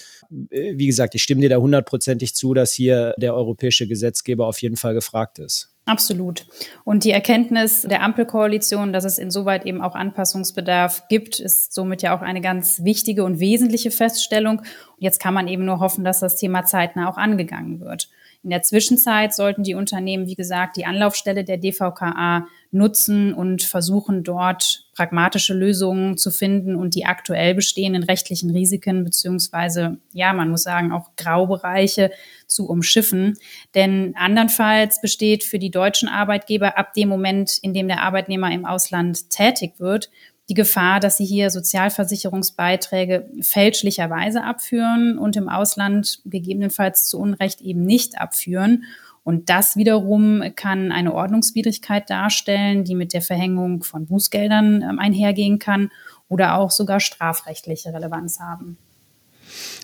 äh, 0.50 0.75
wie 0.76 0.87
gesagt, 0.87 1.17
ich 1.17 1.25
stimme 1.25 1.41
dir 1.41 1.50
da 1.50 1.57
hundertprozentig 1.57 2.37
zu, 2.37 2.55
dass 2.55 2.73
hier 2.73 3.12
der 3.19 3.35
europäische 3.35 3.88
Gesetzgeber 3.88 4.47
auf 4.47 4.62
jeden 4.62 4.76
Fall 4.76 4.95
gefragt 4.95 5.41
ist. 5.41 5.72
Absolut. 5.85 6.47
Und 6.85 7.03
die 7.03 7.11
Erkenntnis 7.11 7.83
der 7.83 8.03
Ampelkoalition, 8.03 8.93
dass 8.93 9.05
es 9.05 9.19
insoweit 9.19 9.67
eben 9.67 9.83
auch 9.83 9.97
Anpassungsbedarf 9.97 11.09
gibt, 11.09 11.41
ist 11.41 11.73
somit 11.73 12.03
ja 12.03 12.17
auch 12.17 12.23
eine 12.23 12.41
ganz 12.41 12.85
wichtige 12.85 13.25
und 13.25 13.41
wesentliche 13.41 13.91
Feststellung. 13.91 14.61
Und 14.61 14.69
jetzt 14.99 15.19
kann 15.21 15.35
man 15.35 15.49
eben 15.49 15.65
nur 15.65 15.81
hoffen, 15.81 16.05
dass 16.05 16.21
das 16.21 16.37
Thema 16.37 16.65
zeitnah 16.65 17.09
auch 17.09 17.17
angegangen 17.17 17.81
wird. 17.81 18.09
In 18.45 18.51
der 18.51 18.63
Zwischenzeit 18.63 19.33
sollten 19.33 19.63
die 19.63 19.75
Unternehmen, 19.75 20.27
wie 20.27 20.35
gesagt, 20.35 20.77
die 20.77 20.85
Anlaufstelle 20.85 21.45
der 21.45 21.59
DVKA 21.59 22.49
nutzen 22.73 23.33
und 23.35 23.63
versuchen 23.63 24.25
dort 24.25 24.85
pragmatische 24.97 25.55
Lösungen 25.55 26.17
zu 26.19 26.33
finden 26.33 26.75
und 26.75 26.97
die 26.97 27.05
aktuell 27.05 27.55
bestehenden 27.55 28.03
rechtlichen 28.03 28.51
Risiken 28.51 29.05
beziehungsweise, 29.05 29.99
ja, 30.13 30.33
man 30.33 30.51
muss 30.51 30.65
sagen, 30.65 30.91
auch 30.91 31.11
Graubereiche 31.17 32.11
zu 32.47 32.69
umschiffen. 32.69 33.39
Denn 33.77 34.15
andernfalls 34.17 35.01
besteht 35.01 35.45
für 35.45 35.61
die 35.61 35.71
deutschen 35.71 36.09
Arbeitgeber 36.09 36.77
ab 36.77 36.95
dem 36.95 37.09
Moment, 37.09 37.59
in 37.63 37.75
dem 37.75 37.87
der 37.87 38.03
Arbeitnehmer 38.03 38.51
im 38.51 38.67
Ausland 38.67 39.31
tätig 39.31 39.75
wird, 39.79 40.11
die 40.52 40.54
Gefahr, 40.54 41.00
dass 41.00 41.16
sie 41.16 41.25
hier 41.25 41.49
Sozialversicherungsbeiträge 41.49 43.26
fälschlicherweise 43.40 44.44
abführen 44.44 45.16
und 45.16 45.35
im 45.35 45.49
Ausland 45.49 46.21
gegebenenfalls 46.26 47.06
zu 47.06 47.18
Unrecht 47.18 47.62
eben 47.62 47.87
nicht 47.87 48.21
abführen. 48.21 48.85
Und 49.25 49.49
das 49.49 49.76
wiederum 49.76 50.42
kann 50.54 50.92
eine 50.92 51.14
Ordnungswidrigkeit 51.14 52.11
darstellen, 52.11 52.85
die 52.85 52.94
mit 52.94 53.14
der 53.14 53.23
Verhängung 53.23 53.82
von 53.82 54.04
Bußgeldern 54.04 54.82
ähm, 54.82 54.99
einhergehen 54.99 55.59
kann 55.59 55.90
oder 56.28 56.59
auch 56.59 56.71
sogar 56.71 57.00
strafrechtliche 57.00 57.94
Relevanz 57.94 58.38
haben. 58.38 58.76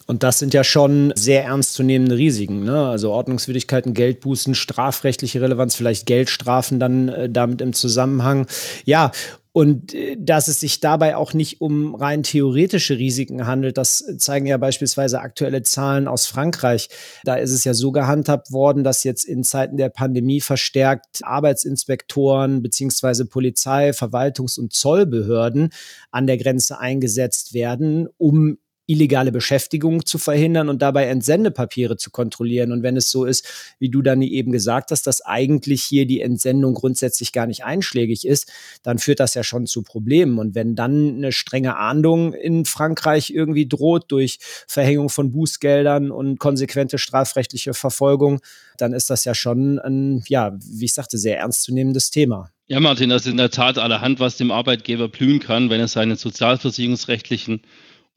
Und 0.06 0.22
das 0.22 0.38
sind 0.38 0.54
ja 0.54 0.64
schon 0.64 1.12
sehr 1.16 1.44
ernstzunehmende 1.44 2.16
Risiken. 2.16 2.64
Ne? 2.64 2.88
Also 2.88 3.10
Ordnungswidrigkeiten, 3.12 3.92
Geldbußen, 3.92 4.54
strafrechtliche 4.54 5.40
Relevanz, 5.40 5.74
vielleicht 5.74 6.06
Geldstrafen 6.06 6.80
dann 6.80 7.08
äh, 7.08 7.30
damit 7.30 7.60
im 7.60 7.72
Zusammenhang. 7.72 8.46
Ja, 8.84 9.12
und 9.52 9.94
äh, 9.94 10.16
dass 10.18 10.48
es 10.48 10.60
sich 10.60 10.80
dabei 10.80 11.16
auch 11.16 11.32
nicht 11.32 11.60
um 11.60 11.94
rein 11.94 12.22
theoretische 12.22 12.98
Risiken 12.98 13.46
handelt, 13.46 13.78
das 13.78 14.04
zeigen 14.18 14.46
ja 14.46 14.56
beispielsweise 14.56 15.20
aktuelle 15.20 15.62
Zahlen 15.62 16.08
aus 16.08 16.26
Frankreich. 16.26 16.88
Da 17.24 17.36
ist 17.36 17.52
es 17.52 17.64
ja 17.64 17.74
so 17.74 17.92
gehandhabt 17.92 18.52
worden, 18.52 18.84
dass 18.84 19.04
jetzt 19.04 19.24
in 19.24 19.44
Zeiten 19.44 19.76
der 19.76 19.88
Pandemie 19.88 20.40
verstärkt 20.40 21.20
Arbeitsinspektoren 21.22 22.62
beziehungsweise 22.62 23.26
Polizei, 23.26 23.90
Verwaltungs- 23.90 24.58
und 24.58 24.72
Zollbehörden 24.72 25.70
an 26.10 26.26
der 26.26 26.38
Grenze 26.38 26.78
eingesetzt 26.78 27.54
werden, 27.54 28.08
um 28.16 28.58
illegale 28.88 29.30
Beschäftigung 29.30 30.06
zu 30.06 30.18
verhindern 30.18 30.68
und 30.68 30.80
dabei 30.80 31.04
Entsendepapiere 31.04 31.98
zu 31.98 32.10
kontrollieren. 32.10 32.72
Und 32.72 32.82
wenn 32.82 32.96
es 32.96 33.10
so 33.10 33.26
ist, 33.26 33.46
wie 33.78 33.90
du 33.90 34.00
dann 34.00 34.22
eben 34.22 34.50
gesagt 34.50 34.90
hast, 34.90 35.06
dass 35.06 35.20
eigentlich 35.20 35.82
hier 35.82 36.06
die 36.06 36.22
Entsendung 36.22 36.74
grundsätzlich 36.74 37.32
gar 37.32 37.46
nicht 37.46 37.64
einschlägig 37.64 38.26
ist, 38.26 38.50
dann 38.82 38.98
führt 38.98 39.20
das 39.20 39.34
ja 39.34 39.44
schon 39.44 39.66
zu 39.66 39.82
Problemen. 39.82 40.38
Und 40.38 40.54
wenn 40.54 40.74
dann 40.74 41.16
eine 41.16 41.32
strenge 41.32 41.76
Ahndung 41.76 42.32
in 42.32 42.64
Frankreich 42.64 43.30
irgendwie 43.30 43.68
droht 43.68 44.10
durch 44.10 44.38
Verhängung 44.66 45.10
von 45.10 45.32
Bußgeldern 45.32 46.10
und 46.10 46.38
konsequente 46.38 46.96
strafrechtliche 46.96 47.74
Verfolgung, 47.74 48.40
dann 48.78 48.94
ist 48.94 49.10
das 49.10 49.26
ja 49.26 49.34
schon 49.34 49.78
ein, 49.78 50.22
ja, 50.28 50.56
wie 50.60 50.86
ich 50.86 50.94
sagte, 50.94 51.18
sehr 51.18 51.38
ernstzunehmendes 51.38 52.10
Thema. 52.10 52.50
Ja, 52.68 52.80
Martin, 52.80 53.10
das 53.10 53.22
ist 53.22 53.30
in 53.30 53.36
der 53.38 53.50
Tat 53.50 53.78
allerhand, 53.78 54.20
was 54.20 54.36
dem 54.36 54.50
Arbeitgeber 54.50 55.08
blühen 55.08 55.40
kann, 55.40 55.68
wenn 55.68 55.80
er 55.80 55.88
seine 55.88 56.16
sozialversicherungsrechtlichen 56.16 57.62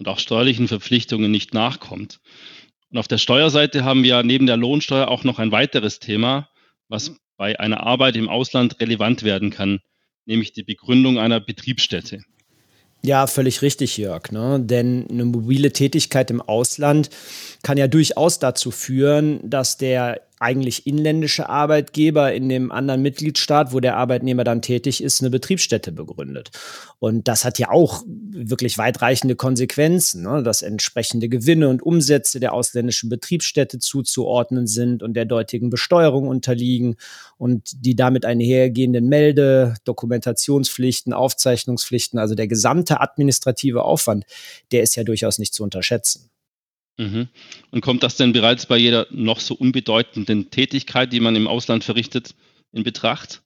und 0.01 0.07
auch 0.07 0.17
steuerlichen 0.17 0.67
Verpflichtungen 0.67 1.29
nicht 1.29 1.53
nachkommt. 1.53 2.21
Und 2.89 2.97
auf 2.97 3.07
der 3.07 3.19
Steuerseite 3.19 3.83
haben 3.83 4.01
wir 4.01 4.23
neben 4.23 4.47
der 4.47 4.57
Lohnsteuer 4.57 5.07
auch 5.07 5.23
noch 5.23 5.37
ein 5.37 5.51
weiteres 5.51 5.99
Thema, 5.99 6.49
was 6.87 7.15
bei 7.37 7.59
einer 7.59 7.81
Arbeit 7.83 8.15
im 8.15 8.27
Ausland 8.27 8.81
relevant 8.81 9.21
werden 9.21 9.51
kann, 9.51 9.79
nämlich 10.25 10.53
die 10.53 10.63
Begründung 10.63 11.19
einer 11.19 11.39
Betriebsstätte. 11.39 12.23
Ja, 13.03 13.27
völlig 13.27 13.61
richtig, 13.61 13.95
Jörg. 13.97 14.31
Ne? 14.31 14.59
Denn 14.59 15.05
eine 15.07 15.25
mobile 15.25 15.71
Tätigkeit 15.71 16.31
im 16.31 16.41
Ausland 16.41 17.11
kann 17.61 17.77
ja 17.77 17.87
durchaus 17.87 18.39
dazu 18.39 18.71
führen, 18.71 19.39
dass 19.47 19.77
der 19.77 20.19
eigentlich 20.41 20.87
inländische 20.87 21.49
Arbeitgeber 21.49 22.33
in 22.33 22.49
dem 22.49 22.71
anderen 22.71 23.01
Mitgliedstaat, 23.01 23.73
wo 23.73 23.79
der 23.79 23.97
Arbeitnehmer 23.97 24.43
dann 24.43 24.61
tätig 24.61 25.03
ist, 25.03 25.21
eine 25.21 25.29
Betriebsstätte 25.29 25.91
begründet. 25.91 26.49
Und 26.99 27.27
das 27.27 27.45
hat 27.45 27.59
ja 27.59 27.69
auch 27.69 28.03
wirklich 28.07 28.77
weitreichende 28.77 29.35
Konsequenzen, 29.35 30.23
ne? 30.23 30.41
dass 30.41 30.63
entsprechende 30.63 31.29
Gewinne 31.29 31.69
und 31.69 31.83
Umsätze 31.83 32.39
der 32.39 32.53
ausländischen 32.53 33.09
Betriebsstätte 33.09 33.77
zuzuordnen 33.77 34.65
sind 34.65 35.03
und 35.03 35.13
der 35.13 35.25
dortigen 35.25 35.69
Besteuerung 35.69 36.27
unterliegen 36.27 36.95
und 37.37 37.85
die 37.85 37.95
damit 37.95 38.25
einhergehenden 38.25 39.07
Melde-, 39.07 39.75
Dokumentationspflichten, 39.83 41.13
Aufzeichnungspflichten, 41.13 42.19
also 42.19 42.33
der 42.33 42.47
gesamte 42.47 42.99
administrative 42.99 43.83
Aufwand, 43.83 44.25
der 44.71 44.81
ist 44.81 44.95
ja 44.95 45.03
durchaus 45.03 45.37
nicht 45.37 45.53
zu 45.53 45.63
unterschätzen. 45.63 46.31
Mhm. 46.97 47.29
Und 47.71 47.81
kommt 47.81 48.03
das 48.03 48.15
denn 48.17 48.33
bereits 48.33 48.65
bei 48.65 48.77
jeder 48.77 49.07
noch 49.11 49.39
so 49.39 49.55
unbedeutenden 49.55 50.51
Tätigkeit, 50.51 51.11
die 51.13 51.19
man 51.19 51.35
im 51.35 51.47
Ausland 51.47 51.83
verrichtet, 51.83 52.35
in 52.71 52.83
Betracht? 52.83 53.41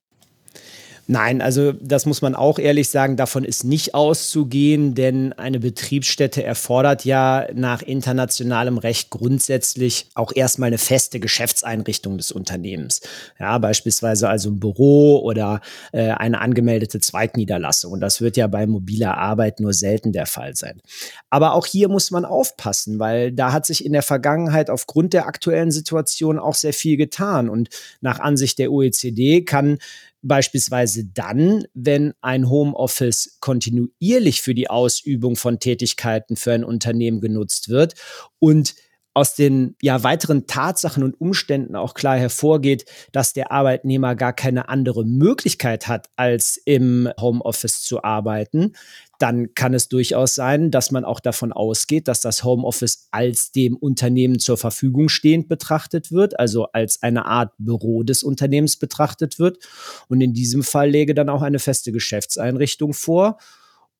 Nein, 1.07 1.41
also 1.43 1.71
das 1.71 2.07
muss 2.07 2.23
man 2.23 2.33
auch 2.33 2.57
ehrlich 2.57 2.89
sagen, 2.89 3.15
davon 3.15 3.43
ist 3.43 3.63
nicht 3.63 3.93
auszugehen, 3.93 4.95
denn 4.95 5.33
eine 5.33 5.59
Betriebsstätte 5.59 6.43
erfordert 6.43 7.05
ja 7.05 7.45
nach 7.53 7.83
internationalem 7.83 8.79
Recht 8.79 9.11
grundsätzlich 9.11 10.07
auch 10.15 10.31
erstmal 10.33 10.67
eine 10.67 10.79
feste 10.79 11.19
Geschäftseinrichtung 11.19 12.17
des 12.17 12.31
Unternehmens. 12.31 13.01
Ja, 13.39 13.59
beispielsweise 13.59 14.27
also 14.29 14.49
ein 14.49 14.59
Büro 14.59 15.19
oder 15.19 15.61
äh, 15.91 16.09
eine 16.09 16.41
angemeldete 16.41 16.99
Zweigniederlassung. 16.99 17.91
Und 17.91 17.99
das 17.99 18.19
wird 18.21 18.35
ja 18.35 18.47
bei 18.47 18.65
mobiler 18.65 19.15
Arbeit 19.15 19.59
nur 19.59 19.73
selten 19.73 20.11
der 20.11 20.25
Fall 20.25 20.55
sein. 20.55 20.81
Aber 21.29 21.53
auch 21.53 21.67
hier 21.67 21.87
muss 21.87 22.09
man 22.09 22.25
aufpassen, 22.25 22.97
weil 22.97 23.31
da 23.31 23.51
hat 23.51 23.67
sich 23.67 23.85
in 23.85 23.93
der 23.93 24.01
Vergangenheit 24.01 24.71
aufgrund 24.71 25.13
der 25.13 25.27
aktuellen 25.27 25.69
Situation 25.69 26.39
auch 26.39 26.55
sehr 26.55 26.73
viel 26.73 26.97
getan. 26.97 27.47
Und 27.47 27.69
nach 28.01 28.19
Ansicht 28.19 28.57
der 28.57 28.71
OECD 28.71 29.43
kann 29.43 29.77
beispielsweise 30.27 31.05
dann, 31.05 31.65
wenn 31.73 32.13
ein 32.21 32.49
Homeoffice 32.49 33.37
kontinuierlich 33.39 34.41
für 34.41 34.55
die 34.55 34.69
Ausübung 34.69 35.35
von 35.35 35.59
Tätigkeiten 35.59 36.35
für 36.35 36.53
ein 36.53 36.63
Unternehmen 36.63 37.21
genutzt 37.21 37.69
wird 37.69 37.93
und 38.39 38.75
aus 39.15 39.33
den 39.33 39.75
ja 39.81 40.03
weiteren 40.03 40.45
Tatsachen 40.45 41.01
und 41.01 41.19
Umständen 41.19 41.75
auch 41.75 41.93
klar 41.93 42.17
hervorgeht, 42.17 42.85
dass 43.13 43.31
der 43.31 43.51
Arbeitnehmer 43.51 44.13
gar 44.13 44.33
keine 44.33 44.67
andere 44.67 45.05
Möglichkeit 45.05 45.87
hat, 45.87 46.09
als 46.17 46.57
im 46.65 47.09
Homeoffice 47.19 47.81
zu 47.81 48.03
arbeiten, 48.03 48.73
dann 49.19 49.53
kann 49.53 49.73
es 49.73 49.87
durchaus 49.89 50.35
sein, 50.35 50.71
dass 50.71 50.91
man 50.91 51.05
auch 51.05 51.19
davon 51.19 51.51
ausgeht, 51.51 52.07
dass 52.07 52.21
das 52.21 52.43
Homeoffice 52.43 53.07
als 53.11 53.51
dem 53.51 53.75
Unternehmen 53.75 54.39
zur 54.39 54.57
Verfügung 54.57 55.09
stehend 55.09 55.47
betrachtet 55.47 56.11
wird, 56.11 56.39
also 56.39 56.65
als 56.71 57.01
eine 57.01 57.25
Art 57.25 57.53
Büro 57.57 58.03
des 58.03 58.23
Unternehmens 58.23 58.77
betrachtet 58.77 59.39
wird. 59.39 59.59
Und 60.07 60.21
in 60.21 60.33
diesem 60.33 60.63
Fall 60.63 60.89
läge 60.89 61.13
dann 61.13 61.29
auch 61.29 61.41
eine 61.41 61.59
feste 61.59 61.91
Geschäftseinrichtung 61.91 62.93
vor. 62.93 63.37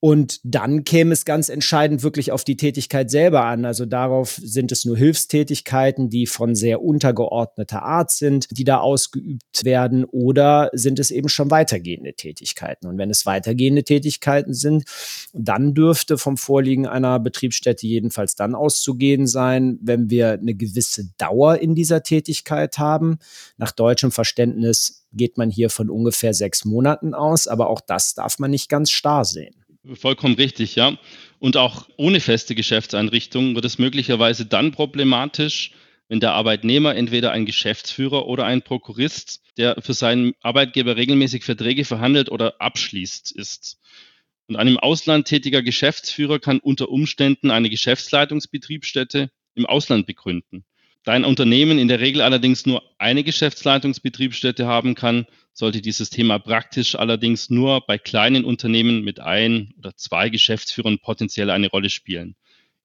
Und 0.06 0.40
dann 0.44 0.84
käme 0.84 1.14
es 1.14 1.26
ganz 1.26 1.50
entscheidend 1.50 2.04
wirklich 2.04 2.32
auf 2.32 2.44
die 2.44 2.58
Tätigkeit 2.58 3.10
selber 3.10 3.46
an. 3.46 3.66
Also 3.66 3.88
darauf 3.88 4.40
sind 4.40 4.72
es 4.72 4.86
nur 4.86 4.96
Hilfstätigkeiten, 4.96 6.12
die 6.12 6.28
von 6.28 6.54
sehr 6.54 6.84
untergeordneter 6.84 7.82
Art 7.82 8.12
sind, 8.12 8.46
die 8.52 8.66
da 8.66 8.82
ausgeübt 8.82 9.66
werden, 9.66 10.06
oder 10.06 10.70
sind 10.74 11.00
es 11.00 11.10
eben 11.10 11.28
schon 11.28 11.50
weitergehende 11.50 12.14
Tätigkeiten? 12.14 12.86
Und 12.86 13.00
wenn 13.00 13.10
es 13.10 13.26
weitergehende 13.26 13.84
Tätigkeiten 13.84 14.54
sind, 14.54 14.84
dann 15.34 15.74
dürfte 15.74 16.20
vom 16.20 16.38
Vorliegen 16.38 16.86
einer 16.86 17.20
Betriebsstätte 17.20 17.88
jedenfalls 17.88 18.36
dann 18.36 18.54
auszugehen 18.54 19.26
sein, 19.26 19.80
wenn 19.82 20.12
wir 20.12 20.34
eine 20.34 20.54
gewisse 20.54 21.10
Dauer 21.18 21.58
in 21.58 21.74
dieser 21.74 22.04
Tätigkeit 22.04 22.78
haben. 22.78 23.18
Nach 23.58 23.72
deutschem 23.72 24.12
Verständnis 24.12 25.08
geht 25.14 25.40
man 25.40 25.50
hier 25.50 25.72
von 25.72 25.90
ungefähr 25.90 26.36
sechs 26.36 26.64
Monaten 26.64 27.16
aus, 27.16 27.48
aber 27.48 27.72
auch 27.72 27.82
das 27.82 28.14
darf 28.14 28.38
man 28.38 28.52
nicht 28.52 28.70
ganz 28.70 28.92
starr 28.92 29.26
sehen. 29.26 29.65
Vollkommen 29.94 30.36
richtig, 30.36 30.76
ja. 30.76 30.98
Und 31.40 31.58
auch 31.58 31.88
ohne 31.98 32.20
feste 32.20 32.56
Geschäftseinrichtung 32.56 33.56
wird 33.56 33.66
es 33.66 33.78
möglicherweise 33.78 34.46
dann 34.46 34.72
problematisch, 34.72 35.72
wenn 36.08 36.20
der 36.20 36.34
Arbeitnehmer 36.34 36.96
entweder 36.96 37.32
ein 37.32 37.46
Geschäftsführer 37.46 38.28
oder 38.28 38.46
ein 38.46 38.62
Prokurist, 38.62 39.42
der 39.58 39.82
für 39.82 39.94
seinen 39.94 40.34
Arbeitgeber 40.42 40.96
regelmäßig 40.96 41.44
Verträge 41.44 41.86
verhandelt 41.86 42.30
oder 42.30 42.62
abschließt, 42.62 43.32
ist. 43.32 43.80
Und 44.48 44.56
ein 44.56 44.68
im 44.68 44.78
Ausland 44.78 45.28
tätiger 45.28 45.64
Geschäftsführer 45.64 46.40
kann 46.40 46.60
unter 46.60 46.90
Umständen 46.90 47.52
eine 47.52 47.70
Geschäftsleitungsbetriebsstätte 47.70 49.32
im 49.56 49.66
Ausland 49.66 50.06
begründen. 50.06 50.66
Da 51.06 51.12
ein 51.12 51.24
Unternehmen 51.24 51.78
in 51.78 51.88
der 51.88 52.00
Regel 52.00 52.22
allerdings 52.22 52.66
nur 52.66 52.82
eine 52.98 53.24
Geschäftsleitungsbetriebsstätte 53.24 54.66
haben 54.66 54.96
kann, 54.96 55.28
sollte 55.54 55.82
dieses 55.82 56.10
Thema 56.10 56.40
praktisch 56.40 56.96
allerdings 56.96 57.52
nur 57.52 57.86
bei 57.86 58.00
kleinen 58.00 58.44
Unternehmen 58.44 59.04
mit 59.04 59.20
ein 59.20 59.76
oder 59.78 59.96
zwei 59.96 60.30
Geschäftsführern 60.30 60.98
potenziell 60.98 61.52
eine 61.52 61.70
Rolle 61.70 61.92
spielen. 61.92 62.36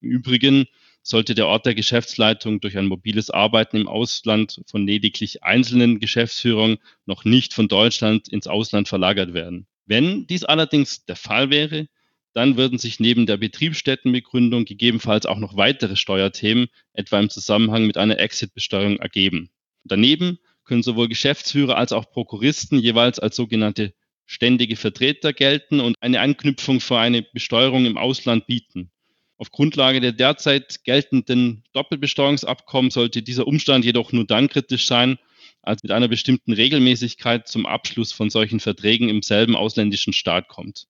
Im 0.02 0.10
Übrigen 0.10 0.66
sollte 1.02 1.34
der 1.34 1.46
Ort 1.46 1.64
der 1.64 1.74
Geschäftsleitung 1.74 2.60
durch 2.60 2.76
ein 2.76 2.86
mobiles 2.86 3.30
Arbeiten 3.30 3.78
im 3.78 3.88
Ausland 3.88 4.60
von 4.66 4.86
lediglich 4.86 5.42
einzelnen 5.42 5.98
Geschäftsführern 5.98 6.76
noch 7.06 7.24
nicht 7.24 7.54
von 7.54 7.68
Deutschland 7.68 8.28
ins 8.28 8.46
Ausland 8.46 8.86
verlagert 8.86 9.32
werden. 9.32 9.66
Wenn 9.86 10.26
dies 10.26 10.44
allerdings 10.44 11.06
der 11.06 11.16
Fall 11.16 11.48
wäre, 11.48 11.88
dann 12.32 12.56
würden 12.56 12.78
sich 12.78 13.00
neben 13.00 13.26
der 13.26 13.36
Betriebsstättenbegründung 13.36 14.64
gegebenenfalls 14.64 15.26
auch 15.26 15.38
noch 15.38 15.56
weitere 15.56 15.96
Steuerthemen, 15.96 16.68
etwa 16.92 17.18
im 17.18 17.30
Zusammenhang 17.30 17.86
mit 17.86 17.96
einer 17.96 18.18
Exit-Besteuerung, 18.18 18.98
ergeben. 18.98 19.50
Daneben 19.84 20.38
können 20.64 20.82
sowohl 20.82 21.08
Geschäftsführer 21.08 21.76
als 21.76 21.92
auch 21.92 22.10
Prokuristen 22.10 22.78
jeweils 22.78 23.18
als 23.18 23.36
sogenannte 23.36 23.92
ständige 24.26 24.76
Vertreter 24.76 25.32
gelten 25.32 25.80
und 25.80 25.96
eine 26.00 26.20
Anknüpfung 26.20 26.80
für 26.80 26.98
eine 26.98 27.22
Besteuerung 27.22 27.86
im 27.86 27.98
Ausland 27.98 28.46
bieten. 28.46 28.92
Auf 29.36 29.50
Grundlage 29.50 30.00
der 30.00 30.12
derzeit 30.12 30.84
geltenden 30.84 31.64
Doppelbesteuerungsabkommen 31.72 32.90
sollte 32.90 33.22
dieser 33.22 33.48
Umstand 33.48 33.84
jedoch 33.84 34.12
nur 34.12 34.26
dann 34.26 34.48
kritisch 34.48 34.86
sein, 34.86 35.18
als 35.62 35.82
mit 35.82 35.92
einer 35.92 36.08
bestimmten 36.08 36.52
Regelmäßigkeit 36.52 37.48
zum 37.48 37.66
Abschluss 37.66 38.12
von 38.12 38.30
solchen 38.30 38.60
Verträgen 38.60 39.08
im 39.08 39.22
selben 39.22 39.56
ausländischen 39.56 40.12
Staat 40.12 40.48
kommt. 40.48 40.86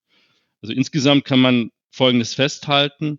Also 0.62 0.74
insgesamt 0.74 1.24
kann 1.24 1.40
man 1.40 1.70
Folgendes 1.90 2.34
festhalten. 2.34 3.18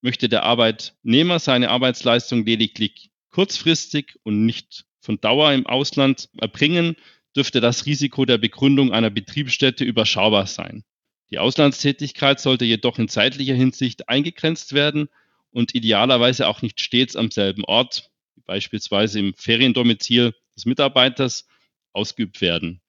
Möchte 0.00 0.28
der 0.28 0.42
Arbeitnehmer 0.42 1.38
seine 1.38 1.70
Arbeitsleistung 1.70 2.44
lediglich 2.44 3.10
kurzfristig 3.30 4.18
und 4.22 4.44
nicht 4.44 4.84
von 5.00 5.20
Dauer 5.20 5.52
im 5.52 5.66
Ausland 5.66 6.28
erbringen, 6.38 6.96
dürfte 7.34 7.60
das 7.60 7.86
Risiko 7.86 8.24
der 8.24 8.38
Begründung 8.38 8.92
einer 8.92 9.10
Betriebsstätte 9.10 9.84
überschaubar 9.84 10.46
sein. 10.46 10.84
Die 11.30 11.38
Auslandstätigkeit 11.38 12.38
sollte 12.38 12.64
jedoch 12.64 12.98
in 12.98 13.08
zeitlicher 13.08 13.54
Hinsicht 13.54 14.08
eingegrenzt 14.08 14.72
werden 14.72 15.08
und 15.50 15.74
idealerweise 15.74 16.46
auch 16.46 16.62
nicht 16.62 16.80
stets 16.80 17.16
am 17.16 17.30
selben 17.30 17.64
Ort, 17.64 18.10
beispielsweise 18.44 19.18
im 19.18 19.34
Feriendomizil 19.34 20.34
des 20.54 20.66
Mitarbeiters, 20.66 21.48
ausgeübt 21.92 22.40
werden. 22.40 22.80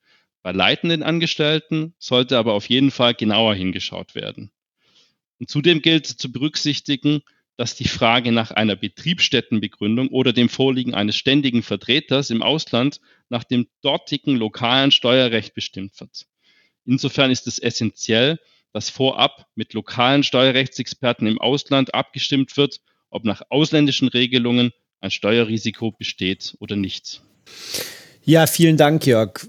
Bei 0.45 0.51
leitenden 0.51 1.01
Angestellten 1.01 1.95
sollte 1.97 2.37
aber 2.37 2.53
auf 2.53 2.69
jeden 2.69 2.91
Fall 2.91 3.15
genauer 3.15 3.55
hingeschaut 3.55 4.13
werden. 4.13 4.51
Und 5.39 5.49
zudem 5.49 5.81
gilt 5.81 6.05
zu 6.05 6.31
berücksichtigen, 6.31 7.23
dass 7.57 7.73
die 7.73 7.87
Frage 7.87 8.31
nach 8.31 8.51
einer 8.51 8.75
Betriebsstättenbegründung 8.75 10.09
oder 10.09 10.33
dem 10.33 10.47
Vorliegen 10.47 10.93
eines 10.93 11.15
ständigen 11.15 11.63
Vertreters 11.63 12.29
im 12.29 12.43
Ausland 12.43 13.01
nach 13.27 13.43
dem 13.43 13.65
dortigen 13.81 14.35
lokalen 14.35 14.91
Steuerrecht 14.91 15.55
bestimmt 15.55 15.99
wird. 15.99 16.27
Insofern 16.85 17.31
ist 17.31 17.47
es 17.47 17.57
essentiell, 17.57 18.37
dass 18.71 18.91
vorab 18.91 19.47
mit 19.55 19.73
lokalen 19.73 20.21
Steuerrechtsexperten 20.21 21.25
im 21.25 21.41
Ausland 21.41 21.95
abgestimmt 21.95 22.55
wird, 22.55 22.81
ob 23.09 23.25
nach 23.25 23.41
ausländischen 23.49 24.09
Regelungen 24.09 24.73
ein 24.99 25.09
Steuerrisiko 25.09 25.89
besteht 25.89 26.55
oder 26.59 26.75
nicht. 26.75 27.23
Ja, 28.23 28.45
vielen 28.45 28.77
Dank, 28.77 29.07
Jörg. 29.07 29.47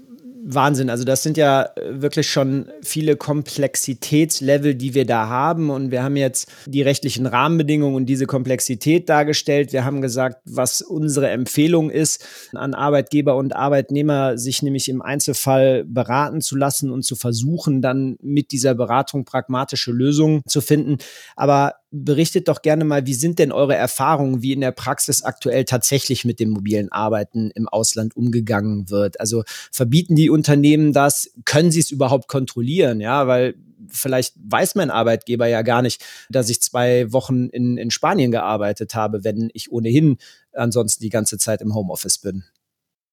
Wahnsinn. 0.49 0.89
Also 0.89 1.03
das 1.03 1.23
sind 1.23 1.35
ja 1.35 1.63
äh, 1.63 2.01
wirklich 2.01 2.29
schon 2.29 2.71
viele 2.81 3.17
Komplexitätslevel, 3.17 4.75
die 4.75 4.93
wir 4.93 5.05
da 5.05 5.27
haben. 5.27 5.69
Und 5.69 5.91
wir 5.91 6.03
haben 6.03 6.15
jetzt 6.15 6.49
die 6.65 6.81
rechtlichen 6.81 7.25
Rahmenbedingungen 7.25 7.95
und 7.95 8.05
diese 8.05 8.27
Komplexität 8.27 9.09
dargestellt. 9.09 9.73
Wir 9.73 9.83
haben 9.83 10.01
gesagt, 10.01 10.41
was 10.45 10.81
unsere 10.81 11.29
Empfehlung 11.29 11.89
ist 11.89 12.25
an 12.53 12.73
Arbeitgeber 12.73 13.35
und 13.35 13.55
Arbeitnehmer, 13.55 14.37
sich 14.37 14.61
nämlich 14.61 14.87
im 14.87 15.01
Einzelfall 15.01 15.83
beraten 15.83 16.39
zu 16.39 16.55
lassen 16.55 16.91
und 16.91 17.03
zu 17.03 17.17
versuchen, 17.17 17.81
dann 17.81 18.15
mit 18.21 18.51
dieser 18.51 18.73
Beratung 18.73 19.25
pragmatische 19.25 19.91
Lösungen 19.91 20.41
zu 20.47 20.61
finden. 20.61 20.97
Aber 21.35 21.73
berichtet 22.03 22.47
doch 22.47 22.61
gerne 22.61 22.85
mal, 22.85 23.05
wie 23.05 23.13
sind 23.13 23.39
denn 23.39 23.51
eure 23.51 23.75
Erfahrungen, 23.75 24.41
wie 24.41 24.53
in 24.53 24.61
der 24.61 24.71
Praxis 24.71 25.23
aktuell 25.23 25.65
tatsächlich 25.65 26.25
mit 26.25 26.39
dem 26.39 26.49
mobilen 26.49 26.91
Arbeiten 26.91 27.51
im 27.51 27.67
Ausland 27.67 28.15
umgegangen 28.15 28.89
wird? 28.89 29.19
Also 29.19 29.43
verbieten 29.71 30.15
die 30.15 30.29
Unternehmen 30.29 30.93
das? 30.93 31.31
Können 31.45 31.71
sie 31.71 31.79
es 31.79 31.91
überhaupt 31.91 32.27
kontrollieren? 32.27 32.99
Ja, 32.99 33.27
weil 33.27 33.55
vielleicht 33.89 34.33
weiß 34.37 34.75
mein 34.75 34.89
Arbeitgeber 34.89 35.47
ja 35.47 35.61
gar 35.61 35.81
nicht, 35.81 36.03
dass 36.29 36.49
ich 36.49 36.61
zwei 36.61 37.11
Wochen 37.11 37.47
in, 37.47 37.77
in 37.77 37.91
Spanien 37.91 38.31
gearbeitet 38.31 38.95
habe, 38.95 39.23
wenn 39.23 39.49
ich 39.53 39.71
ohnehin 39.71 40.17
ansonsten 40.53 41.03
die 41.03 41.09
ganze 41.09 41.37
Zeit 41.37 41.61
im 41.61 41.73
Homeoffice 41.73 42.17
bin. 42.17 42.43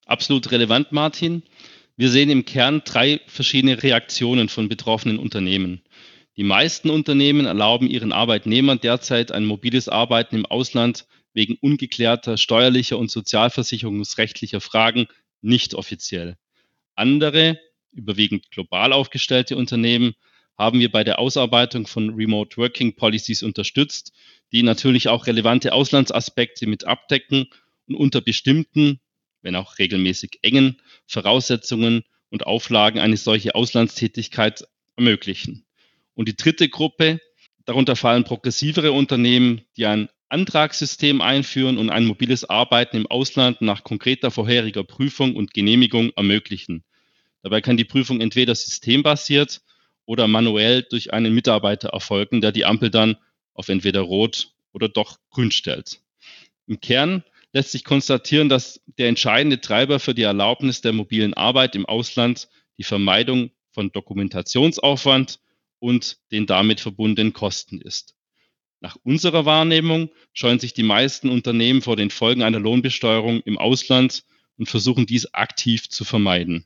Absolut 0.07 0.51
relevant, 0.51 0.93
Martin. 0.93 1.43
Wir 1.97 2.11
sehen 2.11 2.29
im 2.29 2.45
Kern 2.45 2.83
drei 2.85 3.21
verschiedene 3.27 3.83
Reaktionen 3.83 4.49
von 4.49 4.69
betroffenen 4.69 5.19
Unternehmen. 5.19 5.81
Die 6.37 6.45
meisten 6.45 6.91
Unternehmen 6.91 7.47
erlauben 7.47 7.89
ihren 7.89 8.13
Arbeitnehmern 8.13 8.81
derzeit 8.81 9.31
ein 9.31 9.45
mobiles 9.45 9.89
Arbeiten 9.89 10.35
im 10.35 10.47
Ausland 10.47 11.07
wegen 11.33 11.57
ungeklärter 11.61 12.37
steuerlicher 12.37 12.99
und 12.99 13.11
sozialversicherungsrechtlicher 13.11 14.61
Fragen 14.61 15.07
nicht 15.43 15.75
offiziell. 15.75 16.37
Andere, 16.97 17.61
überwiegend 17.93 18.51
global 18.51 18.93
aufgestellte 18.93 19.57
Unternehmen 19.57 20.15
haben 20.57 20.81
wir 20.81 20.91
bei 20.91 21.05
der 21.05 21.19
Ausarbeitung 21.19 21.87
von 21.87 22.15
Remote 22.15 22.57
Working 22.57 22.97
Policies 22.97 23.43
unterstützt, 23.43 24.13
die 24.53 24.63
natürlich 24.63 25.09
auch 25.09 25.27
relevante 25.27 25.73
Auslandsaspekte 25.73 26.67
mit 26.67 26.85
abdecken 26.85 27.47
und 27.87 27.95
unter 27.97 28.21
bestimmten, 28.21 29.01
wenn 29.43 29.57
auch 29.57 29.79
regelmäßig 29.79 30.39
engen 30.43 30.81
Voraussetzungen 31.07 32.05
und 32.31 32.47
Auflagen 32.47 32.99
eine 32.99 33.17
solche 33.17 33.55
Auslandstätigkeit 33.55 34.65
ermöglichen. 34.97 35.64
Und 36.15 36.29
die 36.29 36.37
dritte 36.37 36.69
Gruppe, 36.69 37.21
darunter 37.65 37.97
fallen 37.97 38.25
progressivere 38.25 38.93
Unternehmen, 38.93 39.63
die 39.77 39.87
ein 39.87 40.09
Antragssystem 40.29 41.21
einführen 41.21 41.79
und 41.79 41.91
ein 41.91 42.07
mobiles 42.07 42.45
Arbeiten 42.45 42.97
im 42.97 43.07
Ausland 43.07 43.61
nach 43.61 43.85
konkreter 43.85 44.31
vorheriger 44.31 44.85
Prüfung 44.85 45.37
und 45.37 45.55
Genehmigung 45.55 46.11
ermöglichen. 46.17 46.85
Dabei 47.43 47.61
kann 47.61 47.77
die 47.77 47.85
Prüfung 47.85 48.21
entweder 48.21 48.55
systembasiert 48.55 49.61
oder 50.07 50.27
manuell 50.27 50.83
durch 50.83 51.13
einen 51.13 51.35
Mitarbeiter 51.35 51.91
erfolgen, 51.91 52.41
der 52.41 52.53
die 52.53 52.65
Ampel 52.65 52.91
dann 52.91 53.17
auf 53.53 53.69
entweder 53.69 54.01
rot 54.01 54.49
oder 54.73 54.89
doch 54.89 55.19
grün 55.31 55.51
stellt. 55.51 56.01
Im 56.67 56.81
Kern 56.81 57.23
lässt 57.53 57.73
sich 57.73 57.85
konstatieren, 57.85 58.49
dass 58.49 58.81
der 58.99 59.09
entscheidende 59.09 59.61
Treiber 59.61 60.01
für 60.01 60.15
die 60.15 60.23
Erlaubnis 60.23 60.81
der 60.81 60.93
mobilen 60.93 61.35
Arbeit 61.35 61.77
im 61.77 61.87
Ausland 61.87 62.49
die 62.79 62.85
Vermeidung 62.85 63.51
von 63.71 63.93
Dokumentationsaufwand 63.93 65.39
und 65.85 66.17
den 66.33 66.47
damit 66.47 66.81
verbundenen 66.81 67.35
Kosten 67.35 67.79
ist. 67.79 68.15
Nach 68.81 68.97
unserer 69.05 69.45
Wahrnehmung 69.45 70.09
scheuen 70.33 70.59
sich 70.59 70.73
die 70.73 70.83
meisten 70.83 71.29
Unternehmen 71.29 71.83
vor 71.83 71.95
den 71.95 72.09
Folgen 72.09 72.43
einer 72.43 72.59
Lohnbesteuerung 72.59 73.43
im 73.43 73.59
Ausland 73.59 74.25
und 74.57 74.67
versuchen 74.67 75.05
dies 75.05 75.35
aktiv 75.35 75.91
zu 75.91 76.07
vermeiden. 76.07 76.65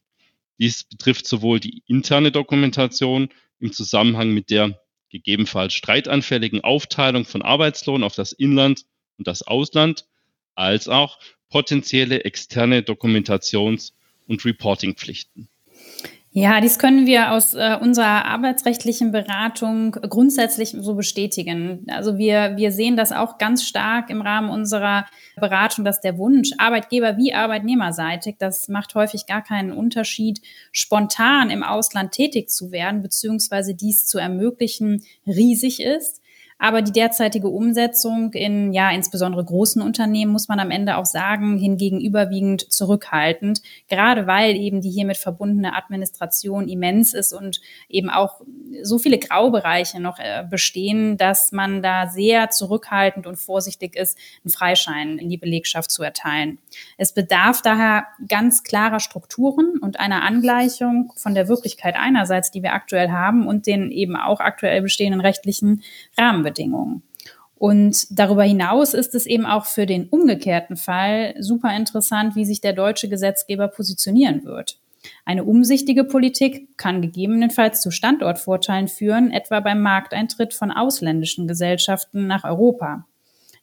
Dies 0.61 0.85
betrifft 0.85 1.27
sowohl 1.27 1.59
die 1.59 1.83
interne 1.89 2.31
Dokumentation 2.31 3.29
im 3.59 3.73
Zusammenhang 3.73 4.31
mit 4.31 4.51
der 4.51 4.81
gegebenenfalls 5.11 5.75
streitanfälligen 5.75 6.63
Aufteilung 6.63 7.25
von 7.25 7.43
Arbeitslohn 7.43 8.05
auf 8.05 8.15
das 8.15 8.31
Inland 8.31 8.85
und 9.17 9.27
das 9.27 9.43
Ausland, 9.43 10.07
als 10.55 10.87
auch 10.87 11.19
potenzielle 11.49 12.25
externe 12.25 12.83
Dokumentations- 12.83 13.95
und 14.29 14.45
Reportingpflichten. 14.45 15.49
Ja, 16.41 16.61
dies 16.61 16.79
können 16.79 17.05
wir 17.09 17.33
aus 17.33 17.55
äh, 17.55 17.77
unserer 17.81 18.25
arbeitsrechtlichen 18.27 19.11
Beratung 19.11 19.91
grundsätzlich 19.91 20.71
so 20.71 20.95
bestätigen. 20.95 21.85
Also 21.89 22.17
wir, 22.17 22.57
wir 22.57 22.71
sehen 22.71 22.97
das 22.97 23.11
auch 23.11 23.39
ganz 23.39 23.65
stark 23.65 24.09
im 24.09 24.23
Rahmen 24.23 24.49
unserer 24.49 25.07
Beratung, 25.35 25.85
dass 25.85 26.01
der 26.01 26.17
Wunsch 26.17 26.51
Arbeitgeber 26.57 27.17
wie 27.17 27.35
Arbeitnehmerseitig, 27.35 28.37
das 28.39 28.69
macht 28.69 28.95
häufig 28.95 29.27
gar 29.27 29.43
keinen 29.43 29.73
Unterschied, 29.73 30.41
spontan 30.71 31.51
im 31.51 31.65
Ausland 31.65 32.13
tätig 32.13 32.51
zu 32.51 32.71
werden, 32.71 33.03
beziehungsweise 33.03 33.75
dies 33.75 34.07
zu 34.07 34.19
ermöglichen, 34.19 35.03
riesig 35.27 35.83
ist. 35.83 36.23
Aber 36.59 36.83
die 36.83 36.93
derzeitige 36.93 37.49
Umsetzung 37.49 38.33
in, 38.33 38.73
ja, 38.73 38.91
insbesondere 38.91 39.45
großen 39.45 39.81
Unternehmen, 39.81 40.33
muss 40.33 40.49
man 40.49 40.59
am 40.59 40.73
Ende 40.73 40.97
auch 40.97 41.05
sagen, 41.05 41.57
hingegen 41.57 42.01
überwiegend 42.01 42.73
zurückhaltend, 42.73 43.63
gerade 43.89 44.27
weil 44.27 44.57
eben 44.57 44.81
die 44.81 44.91
hiermit 44.91 45.19
verbundene 45.19 45.77
Administration 45.77 46.69
immens 46.69 47.15
ist 47.15 47.33
und 47.33 47.61
eben 47.89 48.11
auch 48.11 48.41
so 48.83 48.99
viele 48.99 49.19
Graubereiche 49.19 50.01
noch 50.01 50.19
äh, 50.19 50.45
bestehen, 50.51 51.17
dass 51.17 51.53
man 51.53 51.81
da 51.81 52.09
sehr 52.09 52.51
zurückhaltend 52.51 53.29
und 53.29 53.37
vorsichtig 53.37 53.95
ist, 53.95 54.19
einen 54.45 54.51
Freischein 54.51 55.19
in 55.19 55.29
die 55.29 55.39
Belegschaft 55.39 55.93
zu 55.93 56.03
erteilen. 56.03 56.59
Es 56.97 57.13
bedarf 57.13 57.63
daher 57.63 58.07
ganz 58.27 58.65
klarer 58.65 58.99
Strukturen 58.99 59.79
und 59.81 60.01
einer 60.01 60.25
Angleichung 60.25 61.13
von 61.17 61.35
der 61.37 61.47
Wirklichkeit 61.47 61.95
einerseits, 61.97 62.51
die 62.51 62.65
wir 62.65 62.73
aktuell 62.73 63.11
haben, 63.11 63.47
und 63.47 63.67
den 63.67 63.93
eben 63.93 64.17
auch 64.17 64.41
aktuell 64.41 64.83
bestehenden 64.83 65.21
rechtlichen 65.21 65.83
Rahmenbedingungen. 66.17 66.48
Rahmenbedingungen. 66.49 67.03
Und 67.57 68.07
darüber 68.17 68.45
hinaus 68.45 68.95
ist 68.95 69.15
es 69.17 69.27
eben 69.27 69.45
auch 69.45 69.67
für 69.67 69.85
den 69.85 70.09
umgekehrten 70.09 70.77
Fall 70.77 71.35
super 71.41 71.75
interessant, 71.77 72.37
wie 72.37 72.45
sich 72.45 72.61
der 72.61 72.73
deutsche 72.73 73.09
Gesetzgeber 73.09 73.67
positionieren 73.67 74.45
wird. 74.45 74.79
Eine 75.25 75.45
umsichtige 75.45 76.05
Politik 76.05 76.77
kann 76.77 77.03
gegebenenfalls 77.03 77.81
zu 77.81 77.91
Standortvorteilen 77.91 78.87
führen, 78.87 79.33
etwa 79.33 79.61
beim 79.61 79.81
Markteintritt 79.81 80.55
von 80.55 80.71
ausländischen 80.71 81.49
Gesellschaften 81.49 82.27
nach 82.27 82.45
Europa. 82.45 83.07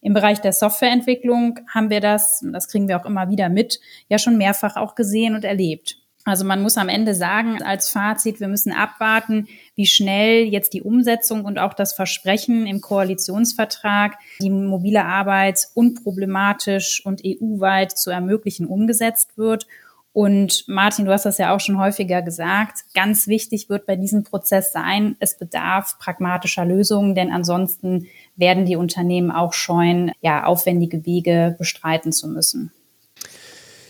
Im 0.02 0.12
Bereich 0.12 0.40
der 0.40 0.52
Softwareentwicklung 0.52 1.60
haben 1.72 1.88
wir 1.88 2.00
das, 2.00 2.44
das 2.52 2.68
kriegen 2.68 2.88
wir 2.88 3.00
auch 3.00 3.06
immer 3.06 3.30
wieder 3.30 3.48
mit, 3.48 3.80
ja 4.08 4.18
schon 4.18 4.36
mehrfach 4.36 4.76
auch 4.76 4.94
gesehen 4.94 5.34
und 5.34 5.44
erlebt. 5.44 5.98
Also 6.26 6.44
man 6.44 6.60
muss 6.60 6.76
am 6.76 6.88
Ende 6.88 7.14
sagen, 7.14 7.62
als 7.62 7.88
Fazit, 7.88 8.40
wir 8.40 8.48
müssen 8.48 8.72
abwarten, 8.72 9.46
wie 9.76 9.86
schnell 9.86 10.42
jetzt 10.44 10.72
die 10.72 10.82
Umsetzung 10.82 11.44
und 11.44 11.60
auch 11.60 11.72
das 11.72 11.92
Versprechen 11.92 12.66
im 12.66 12.80
Koalitionsvertrag, 12.80 14.18
die 14.42 14.50
mobile 14.50 15.04
Arbeit 15.04 15.68
unproblematisch 15.74 17.00
und 17.06 17.22
EU-weit 17.24 17.96
zu 17.96 18.10
ermöglichen, 18.10 18.66
umgesetzt 18.66 19.38
wird. 19.38 19.68
Und 20.12 20.64
Martin, 20.66 21.04
du 21.04 21.12
hast 21.12 21.26
das 21.26 21.38
ja 21.38 21.54
auch 21.54 21.60
schon 21.60 21.78
häufiger 21.78 22.22
gesagt, 22.22 22.80
ganz 22.92 23.28
wichtig 23.28 23.68
wird 23.68 23.86
bei 23.86 23.94
diesem 23.94 24.24
Prozess 24.24 24.72
sein, 24.72 25.14
es 25.20 25.38
bedarf 25.38 25.96
pragmatischer 26.00 26.64
Lösungen, 26.64 27.14
denn 27.14 27.30
ansonsten 27.30 28.08
werden 28.34 28.66
die 28.66 28.74
Unternehmen 28.74 29.30
auch 29.30 29.52
scheuen, 29.52 30.10
ja, 30.22 30.42
aufwendige 30.42 31.06
Wege 31.06 31.54
bestreiten 31.56 32.10
zu 32.10 32.26
müssen. 32.26 32.72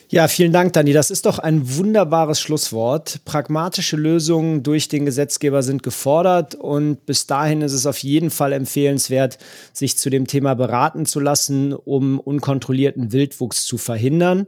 Ja, 0.09 0.29
vielen 0.29 0.53
Dank, 0.53 0.73
Dani. 0.73 0.92
Das 0.92 1.11
ist 1.11 1.27
doch 1.27 1.40
ein 1.40 1.77
wunderbares 1.77 2.40
Schlusswort. 2.40 3.25
Pragmatische 3.25 3.97
Lösungen 3.97 4.62
durch 4.62 4.88
den 4.88 5.05
Gesetzgeber 5.05 5.64
sind 5.64 5.83
gefordert 5.83 6.55
und 6.55 7.05
bis 7.07 7.27
dahin 7.27 7.61
ist 7.61 7.73
es 7.73 7.87
auf 7.87 7.99
jeden 7.99 8.31
Fall 8.31 8.53
empfehlenswert, 8.53 9.38
sich 9.73 9.99
zu 9.99 10.09
dem 10.09 10.29
Thema 10.29 10.55
beraten 10.55 11.07
zu 11.07 11.19
lassen, 11.19 11.73
um 11.73 12.21
unkontrollierten 12.21 13.11
Wildwuchs 13.12 13.64
zu 13.64 13.79
verhindern. 13.79 14.47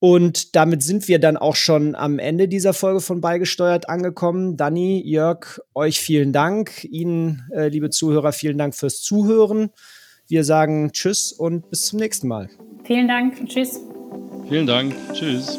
Und 0.00 0.56
damit 0.56 0.82
sind 0.82 1.06
wir 1.06 1.20
dann 1.20 1.36
auch 1.36 1.56
schon 1.56 1.94
am 1.94 2.18
Ende 2.18 2.48
dieser 2.48 2.72
Folge 2.72 3.00
von 3.00 3.20
Beigesteuert 3.20 3.88
angekommen. 3.88 4.56
Dani, 4.56 5.02
Jörg, 5.04 5.60
euch 5.74 6.00
vielen 6.00 6.32
Dank. 6.32 6.84
Ihnen, 6.84 7.42
äh, 7.52 7.68
liebe 7.68 7.90
Zuhörer, 7.90 8.32
vielen 8.32 8.58
Dank 8.58 8.74
fürs 8.74 9.02
Zuhören. 9.02 9.70
Wir 10.28 10.44
sagen 10.44 10.90
Tschüss 10.92 11.32
und 11.32 11.70
bis 11.70 11.86
zum 11.86 12.00
nächsten 12.00 12.28
Mal. 12.28 12.48
Vielen 12.84 13.08
Dank. 13.08 13.48
Tschüss. 13.48 13.87
Vielen 14.48 14.66
Dank. 14.66 14.94
Tschüss. 15.12 15.58